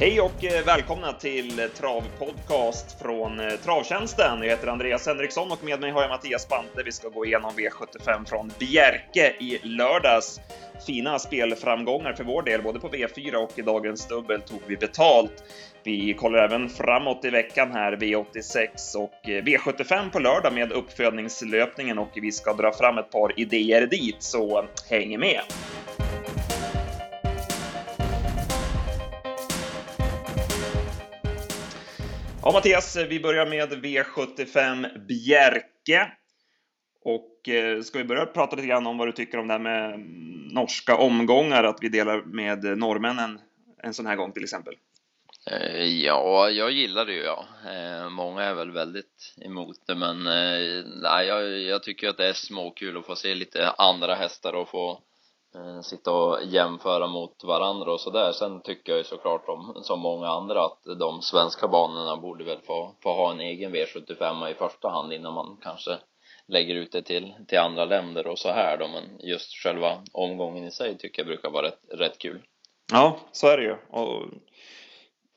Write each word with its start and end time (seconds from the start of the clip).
Hej 0.00 0.20
och 0.20 0.44
eh, 0.44 0.64
välkomna 0.64 1.12
till 1.12 1.68
Travpodcast 1.76 3.02
från 3.02 3.40
eh, 3.40 3.50
Travtjänsten. 3.50 4.42
Jag 4.42 4.48
heter 4.48 4.66
Andreas 4.66 5.06
Henriksson 5.06 5.52
och 5.52 5.64
med 5.64 5.80
mig 5.80 5.90
har 5.90 6.02
jag 6.02 6.08
Mattias 6.08 6.48
Bante. 6.48 6.82
Vi 6.84 6.92
ska 6.92 7.08
gå 7.08 7.26
igenom 7.26 7.50
V75 7.50 8.24
från 8.24 8.52
Bjerke 8.58 9.34
i 9.40 9.58
lördags. 9.62 10.40
Fina 10.86 11.18
spelframgångar 11.18 12.12
för 12.12 12.24
vår 12.24 12.42
del, 12.42 12.62
både 12.62 12.80
på 12.80 12.88
V4 12.88 13.34
och 13.34 13.58
i 13.58 13.62
dagens 13.62 14.08
dubbel 14.08 14.40
tog 14.40 14.60
vi 14.66 14.76
betalt. 14.76 15.44
Vi 15.84 16.14
kollar 16.14 16.44
även 16.44 16.68
framåt 16.68 17.24
i 17.24 17.30
veckan 17.30 17.72
här, 17.72 17.96
V86 17.96 18.96
och 18.96 19.28
eh, 19.28 19.42
V75 19.42 20.10
på 20.10 20.18
lördag 20.18 20.52
med 20.54 20.72
uppfödningslöpningen 20.72 21.98
och 21.98 22.10
vi 22.14 22.32
ska 22.32 22.52
dra 22.52 22.72
fram 22.72 22.98
ett 22.98 23.10
par 23.10 23.40
idéer 23.40 23.86
dit, 23.86 24.22
så 24.22 24.64
häng 24.90 25.20
med! 25.20 25.40
Ja, 32.48 32.52
Mattias, 32.52 32.96
vi 32.96 33.20
börjar 33.20 33.46
med 33.46 33.72
V75 33.72 35.06
Bjerke. 35.06 36.12
Och 37.04 37.48
eh, 37.48 37.82
ska 37.82 37.98
vi 37.98 38.04
börja 38.04 38.26
prata 38.26 38.56
lite 38.56 38.68
grann 38.68 38.86
om 38.86 38.98
vad 38.98 39.08
du 39.08 39.12
tycker 39.12 39.38
om 39.38 39.48
det 39.48 39.54
här 39.54 39.60
med 39.60 39.94
mm, 39.94 40.48
norska 40.48 40.96
omgångar, 40.96 41.64
att 41.64 41.78
vi 41.80 41.88
delar 41.88 42.22
med 42.22 42.64
eh, 42.64 42.76
norrmännen 42.76 43.40
en 43.82 43.94
sån 43.94 44.06
här 44.06 44.16
gång 44.16 44.32
till 44.32 44.42
exempel? 44.42 44.74
Eh, 45.50 45.84
ja, 45.84 46.50
jag 46.50 46.70
gillar 46.70 47.06
det 47.06 47.12
ju 47.12 47.22
ja. 47.22 47.44
Eh, 47.66 48.10
många 48.10 48.42
är 48.42 48.54
väl 48.54 48.70
väldigt 48.70 49.34
emot 49.44 49.76
det 49.86 49.94
men 49.94 50.24
nej, 51.02 51.26
jag, 51.26 51.60
jag 51.60 51.82
tycker 51.82 52.08
att 52.08 52.16
det 52.16 52.28
är 52.28 52.32
småkul 52.32 52.96
att 52.96 53.06
få 53.06 53.16
se 53.16 53.34
lite 53.34 53.70
andra 53.70 54.14
hästar 54.14 54.52
och 54.52 54.68
få 54.68 55.02
Eh, 55.58 55.80
sitta 55.80 56.12
och 56.12 56.44
jämföra 56.44 57.06
mot 57.06 57.44
varandra 57.44 57.92
och 57.92 58.00
sådär. 58.00 58.32
Sen 58.32 58.60
tycker 58.60 58.92
jag 58.92 58.98
ju 58.98 59.04
såklart 59.04 59.48
om, 59.48 59.80
som 59.82 60.00
många 60.00 60.28
andra 60.28 60.64
att 60.64 60.82
de 60.98 61.22
svenska 61.22 61.68
banorna 61.68 62.16
borde 62.16 62.44
väl 62.44 62.60
få, 62.66 62.94
få 63.02 63.12
ha 63.12 63.32
en 63.32 63.40
egen 63.40 63.74
V75 63.74 64.50
i 64.50 64.54
första 64.54 64.88
hand 64.88 65.12
innan 65.12 65.34
man 65.34 65.58
kanske 65.62 65.98
lägger 66.46 66.74
ut 66.74 66.92
det 66.92 67.02
till, 67.02 67.34
till 67.48 67.58
andra 67.58 67.84
länder 67.84 68.26
och 68.26 68.38
så 68.38 68.48
här 68.48 68.78
då. 68.78 68.88
Men 68.88 69.28
just 69.28 69.52
själva 69.52 70.02
omgången 70.12 70.64
i 70.64 70.70
sig 70.70 70.98
tycker 70.98 71.20
jag 71.22 71.26
brukar 71.26 71.50
vara 71.50 71.66
rätt, 71.66 71.80
rätt 71.92 72.18
kul. 72.18 72.42
Ja, 72.92 73.18
så 73.32 73.48
är 73.48 73.56
det 73.56 73.64
ju. 73.64 73.76
Och 73.90 74.24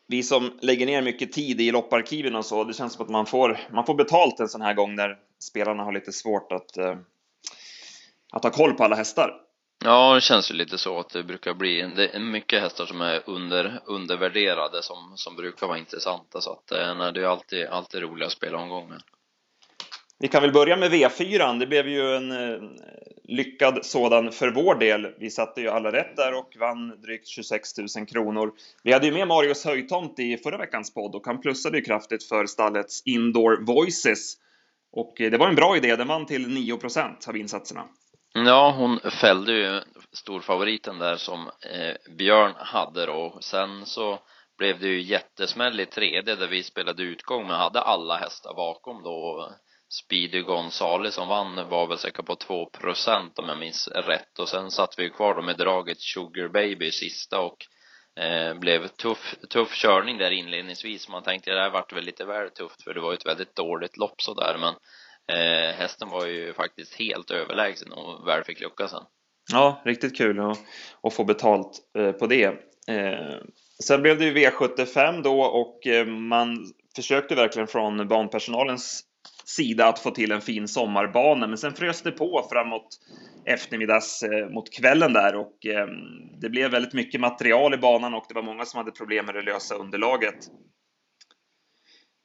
vi 0.07 0.23
som 0.23 0.59
lägger 0.61 0.85
ner 0.85 1.01
mycket 1.01 1.31
tid 1.31 1.61
i 1.61 1.71
lopparkiven 1.71 2.35
och 2.35 2.45
så, 2.45 2.63
det 2.63 2.73
känns 2.73 2.93
som 2.93 3.05
att 3.05 3.11
man 3.11 3.25
får, 3.25 3.59
man 3.71 3.85
får 3.85 3.95
betalt 3.95 4.39
en 4.39 4.47
sån 4.47 4.61
här 4.61 4.73
gång 4.73 4.95
när 4.95 5.17
spelarna 5.39 5.83
har 5.83 5.91
lite 5.91 6.11
svårt 6.11 6.51
att, 6.51 6.77
eh, 6.77 6.95
att 8.31 8.43
ha 8.43 8.51
koll 8.51 8.73
på 8.73 8.83
alla 8.83 8.95
hästar. 8.95 9.50
Ja, 9.83 10.15
det 10.15 10.21
känns 10.21 10.51
ju 10.51 10.55
lite 10.55 10.77
så 10.77 10.99
att 10.99 11.09
det 11.09 11.23
brukar 11.23 11.53
bli, 11.53 11.91
det 11.95 12.15
är 12.15 12.19
mycket 12.19 12.61
hästar 12.61 12.85
som 12.85 13.01
är 13.01 13.21
under, 13.25 13.79
undervärderade 13.85 14.83
som, 14.83 15.13
som 15.15 15.35
brukar 15.35 15.67
vara 15.67 15.77
intressanta 15.77 16.41
så 16.41 16.51
att 16.51 16.71
eh, 16.71 16.95
nej, 16.95 17.13
det 17.13 17.21
är 17.21 17.25
alltid, 17.25 17.65
alltid 17.65 18.01
roliga 18.01 18.29
spelomgångar. 18.29 19.01
Vi 20.19 20.27
kan 20.27 20.41
väl 20.41 20.53
börja 20.53 20.77
med 20.77 20.91
V4. 20.91 21.59
Det 21.59 21.67
blev 21.67 21.87
ju 21.87 22.15
en 22.15 22.31
eh, 22.31 22.61
lyckad 23.23 23.85
sådan 23.85 24.31
för 24.31 24.51
vår 24.51 24.75
del. 24.75 25.13
Vi 25.19 25.29
satte 25.29 25.61
ju 25.61 25.69
alla 25.69 25.91
rätt 25.91 26.15
där 26.15 26.33
och 26.33 26.55
vann 26.59 27.01
drygt 27.01 27.27
26 27.27 27.77
000 27.77 28.07
kronor. 28.07 28.51
Vi 28.83 28.93
hade 28.93 29.05
ju 29.05 29.13
med 29.13 29.27
Marius 29.27 29.65
Höjtomt 29.65 30.19
i 30.19 30.37
förra 30.37 30.57
veckans 30.57 30.93
podd 30.93 31.15
och 31.15 31.25
han 31.25 31.41
plussade 31.41 31.77
ju 31.77 31.83
kraftigt 31.83 32.23
för 32.23 32.45
stallets 32.45 33.01
Indoor 33.05 33.65
Voices. 33.65 34.33
Och 34.91 35.21
eh, 35.21 35.31
det 35.31 35.37
var 35.37 35.47
en 35.47 35.55
bra 35.55 35.77
idé. 35.77 35.95
Den 35.95 36.07
vann 36.07 36.25
till 36.25 36.47
9% 36.47 37.29
av 37.29 37.37
insatserna. 37.37 37.83
Ja, 38.33 38.71
hon 38.77 38.99
fällde 38.99 39.51
ju 39.51 39.81
storfavoriten 40.11 40.99
där 40.99 41.15
som 41.15 41.47
eh, 41.47 41.95
Björn 42.17 42.53
hade 42.57 43.05
då. 43.05 43.37
Sen 43.41 43.85
så 43.85 44.19
blev 44.57 44.79
det 44.79 44.87
ju 44.87 45.01
jättesmäll 45.01 45.79
i 45.79 45.85
tredje 45.85 46.35
där 46.35 46.47
vi 46.47 46.63
spelade 46.63 47.03
utgång 47.03 47.47
men 47.47 47.55
hade 47.55 47.81
alla 47.81 48.17
hästar 48.17 48.53
bakom 48.53 49.03
då. 49.03 49.51
Speedy 49.89 50.41
Gonzales 50.41 51.13
som 51.13 51.27
vann 51.27 51.69
var 51.69 51.87
väl 51.87 51.97
säkert 51.97 52.25
på 52.25 52.35
2 52.35 52.65
procent 52.65 53.39
om 53.39 53.49
jag 53.49 53.57
minns 53.57 53.87
rätt 53.87 54.39
och 54.39 54.49
sen 54.49 54.71
satt 54.71 54.99
vi 54.99 55.09
kvar 55.09 55.35
då 55.35 55.41
med 55.41 55.57
draget 55.57 56.01
Sugar 56.01 56.47
Baby 56.47 56.91
sista 56.91 57.41
och 57.41 57.57
eh, 58.23 58.53
blev 58.53 58.87
tuff, 58.87 59.35
tuff 59.49 59.73
körning 59.75 60.17
där 60.17 60.31
inledningsvis. 60.31 61.09
Man 61.09 61.23
tänkte 61.23 61.51
det 61.51 61.61
här 61.61 61.69
vart 61.69 61.93
väl 61.93 62.03
lite 62.03 62.25
väl 62.25 62.49
tufft 62.49 62.83
för 62.83 62.93
det 62.93 63.01
var 63.01 63.11
ju 63.11 63.17
ett 63.17 63.25
väldigt 63.25 63.55
dåligt 63.55 63.97
lopp 63.97 64.21
sådär 64.21 64.57
men 64.59 64.73
eh, 65.31 65.75
hästen 65.75 66.09
var 66.09 66.25
ju 66.25 66.53
faktiskt 66.53 66.93
helt 66.93 67.31
överlägsen 67.31 67.91
och 67.91 68.27
väl 68.27 68.43
fick 68.43 68.61
lucka 68.61 68.87
sen. 68.87 69.03
Ja, 69.51 69.81
riktigt 69.85 70.17
kul 70.17 70.39
att, 70.39 70.57
att 71.03 71.13
få 71.13 71.23
betalt 71.23 71.79
eh, 71.97 72.11
på 72.11 72.27
det. 72.27 72.45
Eh, 72.87 73.37
sen 73.83 74.01
blev 74.01 74.17
det 74.17 74.25
ju 74.25 74.33
V75 74.33 75.23
då 75.23 75.41
och 75.41 75.87
eh, 75.87 76.05
man 76.05 76.65
försökte 76.95 77.35
verkligen 77.35 77.67
från 77.67 78.07
banpersonalens 78.07 79.03
sida 79.45 79.87
att 79.87 79.99
få 79.99 80.11
till 80.11 80.31
en 80.31 80.41
fin 80.41 80.67
sommarbana, 80.67 81.47
men 81.47 81.57
sen 81.57 81.73
frös 81.73 82.01
det 82.01 82.11
på 82.11 82.47
framåt 82.51 82.99
eftermiddags 83.45 84.23
eh, 84.23 84.49
mot 84.49 84.73
kvällen 84.73 85.13
där 85.13 85.35
och 85.35 85.65
eh, 85.65 85.87
det 86.41 86.49
blev 86.49 86.71
väldigt 86.71 86.93
mycket 86.93 87.21
material 87.21 87.73
i 87.73 87.77
banan 87.77 88.13
och 88.13 88.25
det 88.27 88.33
var 88.33 88.43
många 88.43 88.65
som 88.65 88.77
hade 88.77 88.91
problem 88.91 89.25
med 89.25 89.35
det 89.35 89.41
lösa 89.41 89.75
underlaget. 89.75 90.47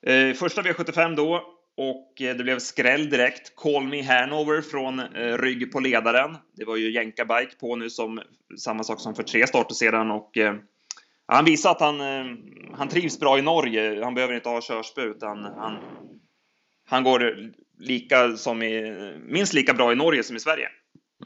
Eh, 0.07 0.35
första 0.35 0.63
V75 0.63 1.17
då 1.17 1.56
och 1.77 2.23
eh, 2.23 2.37
det 2.37 2.45
blev 2.45 2.59
skräll 2.59 3.11
direkt. 3.11 3.57
Call 3.57 3.87
Me 3.87 4.03
Hanover 4.03 4.63
från 4.63 5.01
eh, 5.01 5.39
rygg 5.39 5.73
på 5.73 5.81
ledaren. 5.81 6.37
Det 6.57 6.65
var 6.65 6.77
ju 6.77 6.93
jänka-bike 6.93 7.57
på 7.61 7.77
nu 7.77 7.91
som 7.91 8.23
samma 8.59 8.85
sak 8.85 9.01
som 9.01 9.15
för 9.15 9.23
tre 9.23 9.47
starter 9.47 9.75
sedan 9.75 10.11
och 10.11 10.37
eh, 10.37 10.55
han 11.29 11.45
visar 11.45 11.71
att 11.71 11.81
han, 11.81 12.01
eh, 12.01 12.25
han 12.73 12.89
trivs 12.89 13.21
bra 13.21 13.39
i 13.39 13.43
Norge. 13.43 14.05
Han 14.05 14.15
behöver 14.15 14.35
inte 14.35 14.49
ha 14.49 14.61
körspö 14.63 15.03
utan 15.03 15.45
han, 15.45 15.79
han 16.89 17.03
går 17.03 17.51
lika 17.79 18.37
som 18.37 18.63
i, 18.63 18.93
minst 19.27 19.55
lika 19.55 19.75
bra 19.75 19.93
i 19.93 19.97
Norge 19.97 20.23
som 20.23 20.37
i 20.37 20.41
Sverige. 20.41 20.69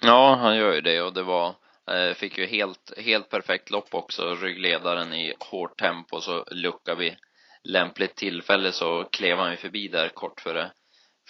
Ja, 0.01 0.39
han 0.41 0.57
gör 0.57 0.75
ju 0.75 0.81
det 0.81 1.03
och 1.03 1.15
det 1.15 1.23
var 1.23 1.49
eh, 1.91 2.15
fick 2.15 2.39
ju 2.39 2.47
helt, 2.47 2.93
helt 2.97 3.29
perfekt 3.29 3.71
lopp 3.71 3.89
också. 3.95 4.35
Ryggledaren 4.35 5.13
i 5.13 5.35
hårt 5.39 5.79
tempo 5.79 6.21
så 6.21 6.45
luckar 6.51 6.97
vi 6.97 7.17
lämpligt 7.65 8.17
tillfälle 8.17 8.73
så 8.73 9.05
klev 9.05 9.39
han 9.39 9.51
ju 9.51 9.57
förbi 9.57 9.89
där 9.89 10.09
kort 10.09 10.41
före, 10.41 10.71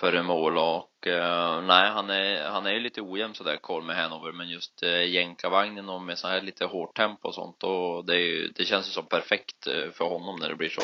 före 0.01 0.23
mål 0.23 0.59
och 0.59 1.07
eh, 1.07 1.63
nej, 1.63 1.91
han 1.91 2.11
är, 2.11 2.49
han 2.49 2.67
är 2.67 2.73
ju 2.73 2.81
lite 2.81 3.01
ojämn 3.01 3.35
sådär, 3.35 3.57
koll 3.57 3.85
med 3.85 3.97
Hanover, 3.97 4.33
men 4.33 4.49
just 4.49 4.83
eh, 4.83 5.05
jänkarvagnen 5.05 5.89
och 5.89 6.03
med 6.03 6.19
så 6.19 6.29
här 6.29 6.41
lite 6.41 6.65
hårt 6.65 6.97
tempo 6.97 7.29
och 7.29 7.35
sånt 7.35 7.63
och 7.63 8.05
det 8.07 8.15
är 8.15 8.27
ju, 8.27 8.49
det 8.49 8.65
känns 8.65 8.89
ju 8.89 8.91
som 8.91 9.07
perfekt 9.07 9.67
eh, 9.67 9.91
för 9.93 10.05
honom 10.05 10.41
när 10.41 10.49
det 10.49 10.57
blir 10.57 10.69
så. 10.69 10.83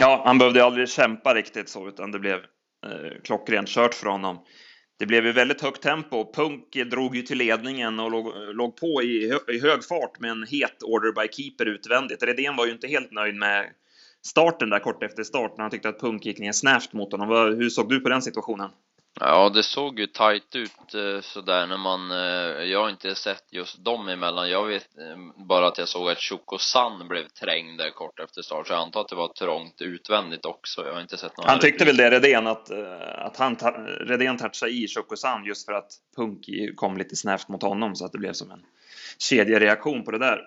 Ja, 0.00 0.22
han 0.24 0.38
behövde 0.38 0.64
aldrig 0.64 0.88
kämpa 0.88 1.34
riktigt 1.34 1.68
så, 1.68 1.88
utan 1.88 2.12
det 2.12 2.18
blev 2.18 2.38
eh, 2.86 3.22
klockrent 3.24 3.68
kört 3.68 3.94
för 3.94 4.08
honom. 4.08 4.44
Det 4.98 5.06
blev 5.06 5.26
ju 5.26 5.32
väldigt 5.32 5.62
högt 5.62 5.82
tempo. 5.82 6.32
Punk 6.32 6.72
drog 6.90 7.16
ju 7.16 7.22
till 7.22 7.38
ledningen 7.38 8.00
och 8.00 8.10
låg, 8.10 8.32
låg 8.54 8.76
på 8.76 9.02
i, 9.02 9.30
hö, 9.30 9.54
i 9.54 9.60
hög 9.60 9.84
fart 9.84 10.20
med 10.20 10.30
en 10.30 10.46
het 10.50 10.82
order 10.82 11.12
by 11.12 11.28
keeper 11.32 11.66
utvändigt. 11.66 12.22
Redén 12.22 12.56
var 12.56 12.66
ju 12.66 12.72
inte 12.72 12.86
helt 12.86 13.12
nöjd 13.12 13.34
med 13.34 13.70
starten 14.26 14.70
där 14.70 14.78
kort 14.78 15.02
efter 15.02 15.22
start 15.22 15.56
när 15.56 15.64
han 15.64 15.70
tyckte 15.70 15.88
att 15.88 16.00
Punk 16.00 16.26
gick 16.26 16.38
ner 16.38 16.52
snävt 16.52 16.92
mot 16.92 17.12
honom. 17.12 17.28
Hur 17.58 17.70
såg 17.70 17.88
du 17.88 18.00
på 18.00 18.08
den 18.08 18.22
situationen? 18.22 18.70
Ja, 19.20 19.48
det 19.48 19.62
såg 19.62 20.00
ju 20.00 20.06
tajt 20.06 20.56
ut 20.56 20.94
eh, 20.94 21.20
sådär 21.20 21.66
när 21.66 21.76
man, 21.76 22.10
eh, 22.10 22.64
jag 22.64 22.82
har 22.82 22.90
inte 22.90 23.14
sett 23.14 23.44
just 23.50 23.84
dem 23.84 24.08
emellan. 24.08 24.50
Jag 24.50 24.66
vet 24.66 24.98
eh, 24.98 25.44
bara 25.48 25.68
att 25.68 25.78
jag 25.78 25.88
såg 25.88 26.10
att 26.10 26.18
Chokosan 26.18 27.08
blev 27.08 27.28
trängd 27.28 27.78
där 27.78 27.90
kort 27.90 28.20
efter 28.20 28.42
start, 28.42 28.66
så 28.66 28.72
jag 28.72 28.80
antar 28.80 29.00
att 29.00 29.08
det 29.08 29.16
var 29.16 29.28
trångt 29.28 29.82
utvändigt 29.82 30.44
också. 30.44 30.86
Jag 30.86 30.94
har 30.94 31.00
inte 31.00 31.16
sett 31.16 31.36
någon 31.36 31.48
Han 31.48 31.58
tyckte 31.58 31.84
väl 31.84 31.96
det, 31.96 32.10
Redén, 32.10 32.46
att, 32.46 32.70
att 33.18 33.36
han, 33.36 33.56
Redén 34.00 34.38
touchade 34.38 34.72
i 34.72 34.88
Chokosan 34.88 35.44
just 35.44 35.66
för 35.66 35.72
att 35.72 35.92
Punk 36.16 36.46
kom 36.76 36.96
lite 36.96 37.16
snävt 37.16 37.48
mot 37.48 37.62
honom 37.62 37.96
så 37.96 38.04
att 38.04 38.12
det 38.12 38.18
blev 38.18 38.32
som 38.32 38.50
en 38.50 38.62
kedjereaktion 39.18 40.04
på 40.04 40.10
det 40.10 40.18
där. 40.18 40.40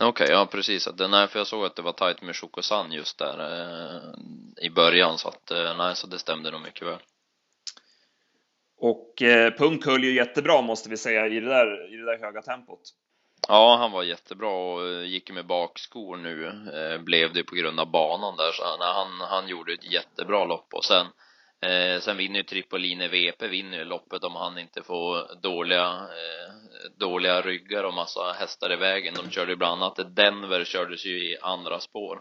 Okej, 0.00 0.24
okay, 0.24 0.36
ja 0.36 0.46
precis. 0.46 0.88
nej, 1.08 1.28
för 1.28 1.38
jag 1.38 1.46
såg 1.46 1.64
att 1.64 1.76
det 1.76 1.82
var 1.82 1.92
tajt 1.92 2.22
med 2.22 2.36
Chokosan 2.36 2.92
just 2.92 3.18
där 3.18 3.38
eh, 3.40 4.64
i 4.64 4.70
början 4.70 5.18
så 5.18 5.28
att 5.28 5.50
eh, 5.50 5.76
nej, 5.76 5.96
så 5.96 6.06
det 6.06 6.18
stämde 6.18 6.50
nog 6.50 6.60
mycket 6.60 6.86
väl. 6.86 6.98
Och 8.78 9.22
eh, 9.22 9.52
Punk 9.52 9.86
höll 9.86 10.04
ju 10.04 10.14
jättebra 10.14 10.62
måste 10.62 10.88
vi 10.88 10.96
säga 10.96 11.26
i 11.26 11.40
det 11.40 11.48
där, 11.48 11.94
i 11.94 11.96
det 11.96 12.04
där 12.04 12.18
höga 12.18 12.42
tempot. 12.42 12.80
Ja, 13.48 13.76
han 13.76 13.92
var 13.92 14.02
jättebra 14.02 14.50
och 14.50 14.88
eh, 14.88 15.04
gick 15.04 15.30
med 15.30 15.46
bakskor 15.46 16.16
nu 16.16 16.46
eh, 16.46 17.02
blev 17.02 17.32
det 17.32 17.44
på 17.44 17.54
grund 17.54 17.80
av 17.80 17.90
banan 17.90 18.36
där 18.36 18.52
så 18.52 18.76
nej, 18.78 18.92
han, 18.94 19.28
han 19.28 19.48
gjorde 19.48 19.72
ett 19.72 19.92
jättebra 19.92 20.44
lopp 20.44 20.74
och 20.74 20.84
sen 20.84 21.06
Eh, 21.66 22.00
sen 22.00 22.16
vinner 22.16 22.36
ju 22.36 22.42
Tripoline 22.42 23.08
VP 23.08 23.48
vinner 23.48 23.78
ju 23.78 23.84
loppet 23.84 24.24
om 24.24 24.36
han 24.36 24.58
inte 24.58 24.82
får 24.82 25.40
dåliga, 25.42 25.88
eh, 25.88 26.54
dåliga 26.98 27.40
ryggar 27.40 27.84
och 27.84 27.94
massa 27.94 28.32
hästar 28.32 28.72
i 28.72 28.76
vägen. 28.76 29.14
De 29.14 29.30
körde 29.30 29.52
ju 29.52 29.56
bland 29.56 29.82
annat 29.82 30.16
Denver 30.16 30.64
kördes 30.64 31.04
ju 31.04 31.32
i 31.32 31.38
andra 31.42 31.80
spår. 31.80 32.20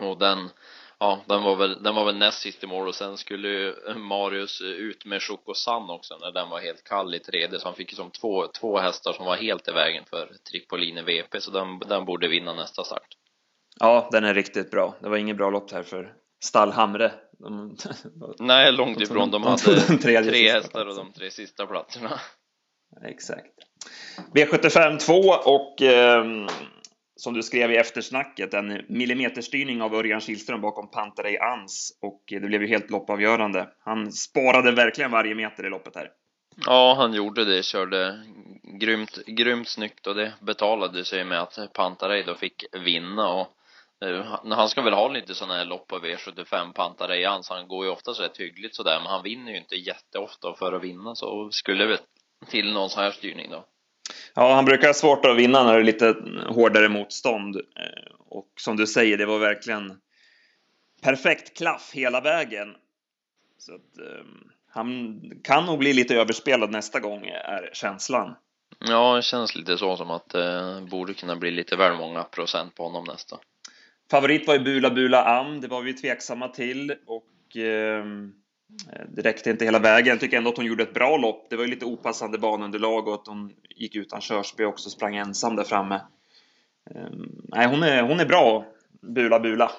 Och 0.00 0.18
den, 0.18 0.50
ja, 0.98 1.20
den 1.26 1.42
var 1.42 1.56
väl, 1.56 1.82
den 1.82 1.94
var 1.94 2.04
väl 2.04 2.16
näst 2.16 2.40
sist 2.40 2.64
i 2.64 2.66
mål 2.66 2.88
och 2.88 2.94
sen 2.94 3.16
skulle 3.16 3.48
ju 3.48 3.74
Marius 3.96 4.60
ut 4.60 5.04
med 5.04 5.22
Chocosan 5.22 5.90
också 5.90 6.18
när 6.18 6.32
den 6.32 6.48
var 6.48 6.60
helt 6.60 6.84
kall 6.84 7.14
i 7.14 7.18
tredje 7.18 7.58
så 7.58 7.68
han 7.68 7.74
fick 7.74 7.92
ju 7.92 7.96
som 7.96 8.10
två, 8.10 8.46
två 8.46 8.78
hästar 8.78 9.12
som 9.12 9.26
var 9.26 9.36
helt 9.36 9.68
i 9.68 9.72
vägen 9.72 10.04
för 10.10 10.30
Tripoline 10.50 11.04
VP 11.04 11.40
så 11.40 11.50
den, 11.50 11.78
den 11.78 12.04
borde 12.04 12.28
vinna 12.28 12.54
nästa 12.54 12.84
start. 12.84 13.16
Ja, 13.80 14.08
den 14.12 14.24
är 14.24 14.34
riktigt 14.34 14.70
bra. 14.70 14.94
Det 15.00 15.08
var 15.08 15.16
inget 15.16 15.36
bra 15.36 15.50
lopp 15.50 15.72
här 15.72 15.82
för 15.82 16.14
Stallhamre. 16.44 17.12
De, 17.38 17.76
Nej, 18.38 18.72
långt 18.72 19.00
ifrån. 19.00 19.30
De, 19.30 19.42
de 19.42 19.48
hade 19.48 19.98
tre 19.98 20.52
hästar 20.52 20.86
och 20.86 20.96
de 20.96 21.12
tre 21.12 21.30
sista 21.30 21.66
platserna. 21.66 22.20
Exakt. 23.04 23.52
V75 24.34 24.98
2 24.98 25.14
och 25.44 25.82
eh, 25.82 26.24
som 27.16 27.34
du 27.34 27.42
skrev 27.42 27.72
i 27.72 27.76
eftersnacket, 27.76 28.54
en 28.54 28.84
millimeterstyrning 28.88 29.82
av 29.82 29.94
Örjan 29.94 30.20
Kihlström 30.20 30.60
bakom 30.60 30.90
Pantarei 30.90 31.38
Ans 31.38 31.98
och 32.02 32.22
det 32.26 32.40
blev 32.40 32.62
ju 32.62 32.68
helt 32.68 32.90
loppavgörande. 32.90 33.68
Han 33.84 34.12
sparade 34.12 34.72
verkligen 34.72 35.10
varje 35.10 35.34
meter 35.34 35.66
i 35.66 35.70
loppet 35.70 35.96
här. 35.96 36.10
Ja, 36.66 36.94
han 36.98 37.14
gjorde 37.14 37.44
det, 37.44 37.64
körde 37.64 38.24
grymt, 38.80 39.18
grymt 39.26 39.68
snyggt 39.68 40.06
och 40.06 40.14
det 40.14 40.32
betalade 40.40 41.04
sig 41.04 41.24
med 41.24 41.40
att 41.40 41.58
Pantarei 41.72 42.22
då 42.22 42.34
fick 42.34 42.64
vinna 42.72 43.28
och 43.28 43.48
han 44.50 44.68
ska 44.68 44.82
väl 44.82 44.92
ha 44.92 45.08
lite 45.08 45.34
sådana 45.34 45.54
här 45.54 45.64
lopp 45.64 45.88
på 45.88 45.98
V75 45.98 46.72
Pantarei 46.72 47.24
Ans, 47.24 47.48
han 47.48 47.68
går 47.68 47.84
ju 47.84 47.90
oftast 47.90 48.20
rätt 48.20 48.36
hyggligt 48.36 48.74
sådär 48.74 48.98
men 48.98 49.10
han 49.10 49.22
vinner 49.22 49.52
ju 49.52 49.58
inte 49.58 49.76
jätteofta 49.76 50.48
och 50.48 50.58
för 50.58 50.72
att 50.72 50.82
vinna 50.82 51.14
så 51.14 51.50
skulle 51.50 51.84
det 51.84 51.98
till 52.48 52.72
någon 52.72 52.90
sån 52.90 53.02
här 53.02 53.10
styrning 53.10 53.50
då. 53.50 53.64
Ja, 54.34 54.54
han 54.54 54.64
brukar 54.64 54.86
ha 54.86 54.94
svårt 54.94 55.24
att 55.24 55.36
vinna 55.36 55.64
när 55.64 55.72
det 55.72 55.80
är 55.80 55.84
lite 55.84 56.16
hårdare 56.48 56.88
motstånd. 56.88 57.56
Eh, 57.56 58.12
och 58.28 58.48
som 58.60 58.76
du 58.76 58.86
säger, 58.86 59.18
det 59.18 59.26
var 59.26 59.38
verkligen 59.38 60.00
perfekt 61.02 61.56
klaff 61.56 61.90
hela 61.94 62.20
vägen. 62.20 62.74
Så 63.58 63.74
att, 63.74 64.20
um, 64.20 64.50
han 64.68 65.20
kan 65.44 65.66
nog 65.66 65.78
bli 65.78 65.92
lite 65.92 66.16
överspelad 66.16 66.70
nästa 66.70 67.00
gång, 67.00 67.26
är 67.26 67.70
känslan. 67.72 68.34
Ja, 68.78 69.16
det 69.16 69.22
känns 69.22 69.54
lite 69.54 69.78
så 69.78 69.96
som 69.96 70.10
att 70.10 70.28
det 70.28 70.58
eh, 70.58 70.80
borde 70.80 71.14
kunna 71.14 71.36
bli 71.36 71.50
lite 71.50 71.76
väl 71.76 71.96
många 71.96 72.24
procent 72.24 72.74
på 72.74 72.82
honom 72.82 73.04
nästa. 73.04 73.38
Favorit 74.12 74.46
var 74.46 74.54
ju 74.54 74.60
Bula 74.60 74.90
Bula 74.90 75.24
Am, 75.24 75.60
det 75.60 75.68
var 75.68 75.82
vi 75.82 75.94
tveksamma 75.94 76.48
till 76.48 76.94
och 77.06 77.56
eh, 77.56 78.04
det 79.08 79.22
räckte 79.22 79.50
inte 79.50 79.64
hela 79.64 79.78
vägen. 79.78 80.10
Jag 80.10 80.20
tycker 80.20 80.36
ändå 80.36 80.50
att 80.50 80.56
hon 80.56 80.66
gjorde 80.66 80.82
ett 80.82 80.94
bra 80.94 81.16
lopp. 81.16 81.46
Det 81.50 81.56
var 81.56 81.64
ju 81.64 81.70
lite 81.70 81.84
opassande 81.84 82.38
banunderlag 82.38 83.08
och 83.08 83.14
att 83.14 83.26
hon 83.26 83.52
gick 83.76 83.96
utan 83.96 84.20
körspö 84.20 84.64
också, 84.64 84.90
sprang 84.90 85.16
ensam 85.16 85.56
där 85.56 85.64
framme. 85.64 85.94
Eh, 86.90 87.10
nej, 87.48 87.66
hon 87.66 87.82
är, 87.82 88.02
hon 88.02 88.20
är 88.20 88.26
bra, 88.26 88.64
Bula 89.00 89.40
Bula. 89.40 89.70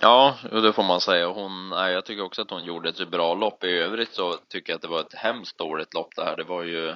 Ja, 0.00 0.34
det 0.50 0.72
får 0.72 0.82
man 0.82 1.00
säga. 1.00 1.26
Hon, 1.26 1.68
nej, 1.68 1.92
jag 1.92 2.04
tycker 2.04 2.24
också 2.24 2.42
att 2.42 2.50
hon 2.50 2.64
gjorde 2.64 2.88
ett 2.88 3.10
bra 3.10 3.34
lopp. 3.34 3.64
I 3.64 3.70
övrigt 3.70 4.12
så 4.12 4.32
tycker 4.48 4.72
jag 4.72 4.76
att 4.76 4.82
det 4.82 4.88
var 4.88 5.00
ett 5.00 5.14
hemskt 5.14 5.58
dåligt 5.58 5.94
lopp 5.94 6.16
det 6.16 6.24
här. 6.24 6.36
Det 6.36 6.44
var 6.44 6.62
ju, 6.62 6.94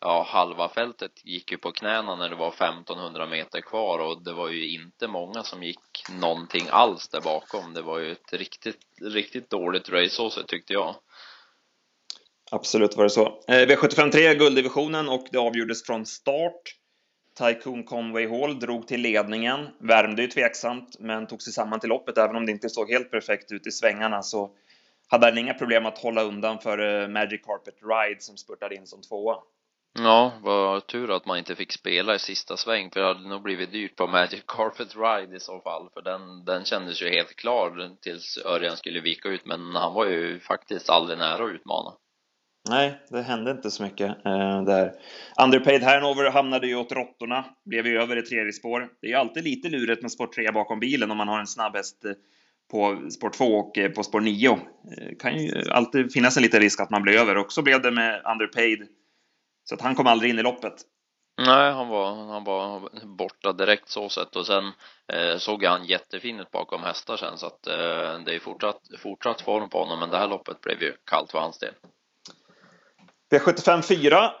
ja, 0.00 0.26
halva 0.28 0.68
fältet 0.68 1.24
gick 1.24 1.52
ju 1.52 1.58
på 1.58 1.72
knäna 1.72 2.16
när 2.16 2.28
det 2.28 2.36
var 2.36 2.48
1500 2.48 3.26
meter 3.26 3.60
kvar 3.60 3.98
och 3.98 4.24
det 4.24 4.32
var 4.32 4.48
ju 4.48 4.68
inte 4.68 5.08
många 5.08 5.42
som 5.42 5.62
gick 5.62 6.10
någonting 6.10 6.66
alls 6.70 7.08
där 7.08 7.20
bakom. 7.20 7.74
Det 7.74 7.82
var 7.82 7.98
ju 7.98 8.12
ett 8.12 8.32
riktigt, 8.32 8.80
riktigt 9.02 9.50
dåligt 9.50 9.88
race 9.88 10.22
också 10.22 10.42
tyckte 10.42 10.72
jag. 10.72 10.94
Absolut 12.50 12.96
var 12.96 13.04
det 13.04 13.10
så. 13.10 13.26
Eh, 13.48 13.66
V75 13.66 14.10
3, 14.10 14.34
gulddivisionen 14.34 15.08
och 15.08 15.26
det 15.32 15.38
avgjordes 15.38 15.86
från 15.86 16.06
start. 16.06 16.76
Tycoon 17.38 17.84
Conway 17.84 18.28
Hall 18.28 18.58
drog 18.58 18.88
till 18.88 19.00
ledningen, 19.00 19.68
värmde 19.80 20.22
ju 20.22 20.28
tveksamt, 20.28 20.96
men 20.98 21.26
tog 21.26 21.42
sig 21.42 21.52
samman 21.52 21.80
till 21.80 21.88
loppet. 21.88 22.18
Även 22.18 22.36
om 22.36 22.46
det 22.46 22.52
inte 22.52 22.68
såg 22.68 22.90
helt 22.90 23.10
perfekt 23.10 23.52
ut 23.52 23.66
i 23.66 23.70
svängarna 23.70 24.22
så 24.22 24.50
hade 25.08 25.26
han 25.26 25.38
inga 25.38 25.54
problem 25.54 25.86
att 25.86 25.98
hålla 25.98 26.22
undan 26.22 26.58
för 26.58 27.02
eh, 27.02 27.08
Magic 27.08 27.40
Carpet 27.42 27.74
Ride 27.82 28.22
som 28.22 28.36
spurtade 28.36 28.74
in 28.74 28.86
som 28.86 29.02
tvåa. 29.02 29.36
Ja, 29.98 30.32
vad 30.42 30.86
tur 30.86 31.16
att 31.16 31.26
man 31.26 31.38
inte 31.38 31.56
fick 31.56 31.72
spela 31.72 32.14
i 32.14 32.18
sista 32.18 32.56
sväng 32.56 32.90
för 32.90 33.00
det 33.00 33.06
hade 33.06 33.28
nog 33.28 33.42
blivit 33.42 33.72
dyrt 33.72 33.96
på 33.96 34.06
Magic 34.06 34.42
Carpet 34.46 34.96
Ride 34.96 35.36
i 35.36 35.40
så 35.40 35.60
fall 35.60 35.88
för 35.94 36.02
den, 36.02 36.44
den 36.44 36.64
kändes 36.64 37.02
ju 37.02 37.10
helt 37.10 37.36
klar 37.36 37.96
tills 38.02 38.38
Örjan 38.44 38.76
skulle 38.76 39.00
vika 39.00 39.28
ut 39.28 39.46
men 39.46 39.60
han 39.74 39.94
var 39.94 40.06
ju 40.06 40.40
faktiskt 40.40 40.90
aldrig 40.90 41.18
nära 41.18 41.44
att 41.44 41.50
utmana. 41.50 41.92
Nej, 42.68 43.00
det 43.10 43.22
hände 43.22 43.50
inte 43.50 43.70
så 43.70 43.82
mycket 43.82 44.08
eh, 44.26 44.62
där. 44.62 44.92
Underpaid 45.42 45.82
Hanover 45.82 46.30
hamnade 46.30 46.66
ju 46.66 46.76
åt 46.76 46.92
råttorna, 46.92 47.44
blev 47.64 47.86
ju 47.86 48.02
över 48.02 48.16
i 48.16 48.22
tredje 48.22 48.52
spår. 48.52 48.88
Det 49.00 49.06
är 49.06 49.10
ju 49.10 49.16
alltid 49.16 49.44
lite 49.44 49.68
lurigt 49.68 50.02
med 50.02 50.12
spår 50.12 50.26
3 50.26 50.52
bakom 50.52 50.80
bilen 50.80 51.10
om 51.10 51.16
man 51.16 51.28
har 51.28 51.40
en 51.40 51.46
snabb 51.46 51.76
häst 51.76 52.04
eh, 52.04 52.12
på 52.70 53.10
spår 53.10 53.30
2 53.30 53.44
och 53.44 53.78
eh, 53.78 53.90
på 53.90 54.02
spår 54.02 54.20
9. 54.20 54.58
Det 54.82 55.02
eh, 55.02 55.16
kan 55.18 55.38
ju 55.38 55.70
alltid 55.70 56.12
finnas 56.12 56.36
en 56.36 56.42
liten 56.42 56.60
risk 56.60 56.80
att 56.80 56.90
man 56.90 57.02
blir 57.02 57.18
över. 57.18 57.36
Och 57.36 57.52
så 57.52 57.62
blev 57.62 57.82
det 57.82 57.90
med 57.90 58.22
Underpaid. 58.24 58.88
Så 59.68 59.74
att 59.74 59.80
han 59.80 59.94
kom 59.94 60.06
aldrig 60.06 60.30
in 60.30 60.38
i 60.38 60.42
loppet. 60.42 60.74
Nej, 61.38 61.72
han 61.72 61.88
var, 61.88 62.14
han 62.14 62.44
var 62.44 62.88
borta 63.04 63.52
direkt 63.52 63.88
så 63.88 64.08
sett 64.08 64.36
och 64.36 64.46
sen 64.46 64.64
eh, 65.12 65.38
såg 65.38 65.64
han 65.64 65.84
jättefin 65.84 66.40
ut 66.40 66.50
bakom 66.50 66.82
hästar 66.82 67.16
sen 67.16 67.38
så 67.38 67.46
att 67.46 67.66
eh, 67.66 68.18
det 68.24 68.34
är 68.34 68.38
fortsatt, 68.38 68.80
fortsatt 68.98 69.40
form 69.40 69.68
på 69.68 69.78
honom 69.78 69.98
men 69.98 70.10
det 70.10 70.18
här 70.18 70.28
loppet 70.28 70.60
blev 70.60 70.82
ju 70.82 70.92
kallt 71.10 71.30
för 71.30 71.38
hans 71.38 71.58
del. 71.58 71.72
V75 73.30 73.82
4 73.82 74.32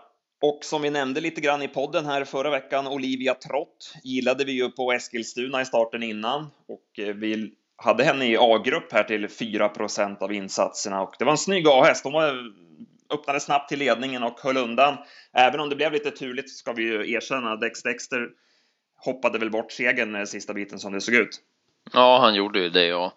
och 0.42 0.58
som 0.64 0.82
vi 0.82 0.90
nämnde 0.90 1.20
lite 1.20 1.40
grann 1.40 1.62
i 1.62 1.68
podden 1.68 2.06
här 2.06 2.24
förra 2.24 2.50
veckan, 2.50 2.86
Olivia 2.86 3.34
Trott 3.34 3.94
gillade 4.04 4.44
vi 4.44 4.52
ju 4.52 4.70
på 4.70 4.92
Eskilstuna 4.92 5.60
i 5.60 5.64
starten 5.64 6.02
innan 6.02 6.50
och 6.68 6.98
eh, 6.98 7.14
vi 7.14 7.52
hade 7.76 8.04
henne 8.04 8.26
i 8.26 8.36
A-grupp 8.40 8.92
här 8.92 9.04
till 9.04 9.26
4% 9.26 10.22
av 10.22 10.32
insatserna 10.32 11.02
och 11.02 11.14
det 11.18 11.24
var 11.24 11.32
en 11.32 11.38
snygg 11.38 11.68
A-häst. 11.68 12.04
Hon 12.04 12.12
var, 12.12 12.52
öppnade 13.10 13.40
snabbt 13.40 13.68
till 13.68 13.78
ledningen 13.78 14.22
och 14.22 14.40
höll 14.40 14.56
undan. 14.56 14.96
Även 15.32 15.60
om 15.60 15.68
det 15.68 15.76
blev 15.76 15.92
lite 15.92 16.10
turligt 16.10 16.50
ska 16.50 16.72
vi 16.72 16.82
ju 16.82 17.12
erkänna. 17.12 17.56
Dex 17.56 17.82
Dexter 17.82 18.28
hoppade 19.04 19.38
väl 19.38 19.50
bort 19.50 19.72
segern 19.72 20.26
sista 20.26 20.54
biten 20.54 20.78
som 20.78 20.92
det 20.92 21.00
såg 21.00 21.14
ut. 21.14 21.40
Ja, 21.92 22.18
han 22.18 22.34
gjorde 22.34 22.58
ju 22.58 22.68
det 22.68 22.86
ja. 22.86 23.12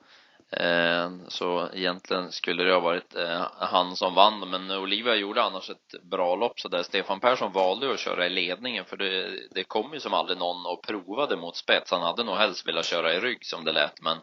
Eh, 0.52 1.12
så 1.28 1.70
egentligen 1.74 2.32
skulle 2.32 2.64
det 2.64 2.74
ha 2.74 2.80
varit 2.80 3.16
eh, 3.16 3.48
han 3.58 3.96
som 3.96 4.16
vann, 4.16 4.50
men 4.50 4.72
Olivia 4.72 5.16
gjorde 5.16 5.44
annars 5.44 5.70
ett 5.70 6.04
bra 6.04 6.36
lopp 6.36 6.60
så 6.60 6.68
där 6.68 6.84
Stefan 6.84 7.20
Persson 7.20 7.52
valde 7.52 7.94
att 7.94 8.00
köra 8.00 8.26
i 8.26 8.30
ledningen 8.30 8.86
för 8.86 8.98
det, 8.98 9.40
det 9.52 9.64
kom 9.64 9.94
ju 9.94 10.00
som 10.00 10.14
aldrig 10.14 10.38
någon 10.38 10.66
och 10.66 10.84
provade 10.84 11.38
mot 11.38 11.58
spets. 11.58 11.92
Han 11.92 12.02
hade 12.02 12.24
nog 12.24 12.36
helst 12.36 12.68
velat 12.68 12.86
köra 12.86 13.14
i 13.14 13.20
rygg 13.20 13.46
som 13.46 13.66
det 13.66 13.72
lät, 13.72 14.02
men 14.02 14.18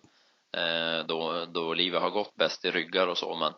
eh, 0.57 1.07
då, 1.07 1.47
då 1.49 1.69
Olivia 1.69 2.01
har 2.01 2.11
gått 2.11 2.35
bäst 2.35 2.65
i 2.65 2.71
ryggar 2.71 3.07
och 3.07 3.19
så, 3.19 3.35
men 3.35 3.53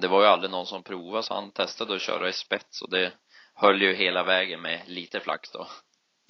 det 0.00 0.08
var 0.08 0.22
ju 0.22 0.26
aldrig 0.26 0.50
någon 0.50 0.66
som 0.66 0.82
provade 0.82 1.22
så 1.22 1.34
han 1.34 1.50
testade 1.50 1.94
att 1.94 2.00
köra 2.00 2.28
i 2.28 2.32
spets 2.32 2.82
och 2.82 2.90
det 2.90 3.12
höll 3.54 3.82
ju 3.82 3.94
hela 3.94 4.22
vägen 4.22 4.60
med 4.60 4.80
lite 4.86 5.20
flax 5.20 5.50
då. 5.50 5.66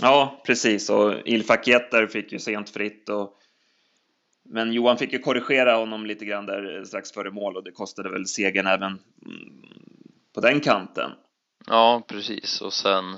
Ja, 0.02 0.42
precis 0.46 0.90
och 0.90 1.14
Ilfakietter 1.24 2.06
fick 2.06 2.32
ju 2.32 2.38
sent 2.38 2.70
fritt 2.70 3.08
och 3.08 3.38
men 4.44 4.72
Johan 4.72 4.98
fick 4.98 5.12
ju 5.12 5.18
korrigera 5.18 5.76
honom 5.76 6.06
lite 6.06 6.24
grann 6.24 6.46
där 6.46 6.84
strax 6.84 7.12
före 7.12 7.30
mål 7.30 7.56
och 7.56 7.64
det 7.64 7.72
kostade 7.72 8.10
väl 8.10 8.26
segern 8.26 8.66
även 8.66 8.92
mm, 9.26 9.62
på 10.34 10.40
den 10.40 10.60
kanten. 10.60 11.10
Ja, 11.66 12.02
precis. 12.08 12.60
Och 12.60 12.72
sen 12.72 13.14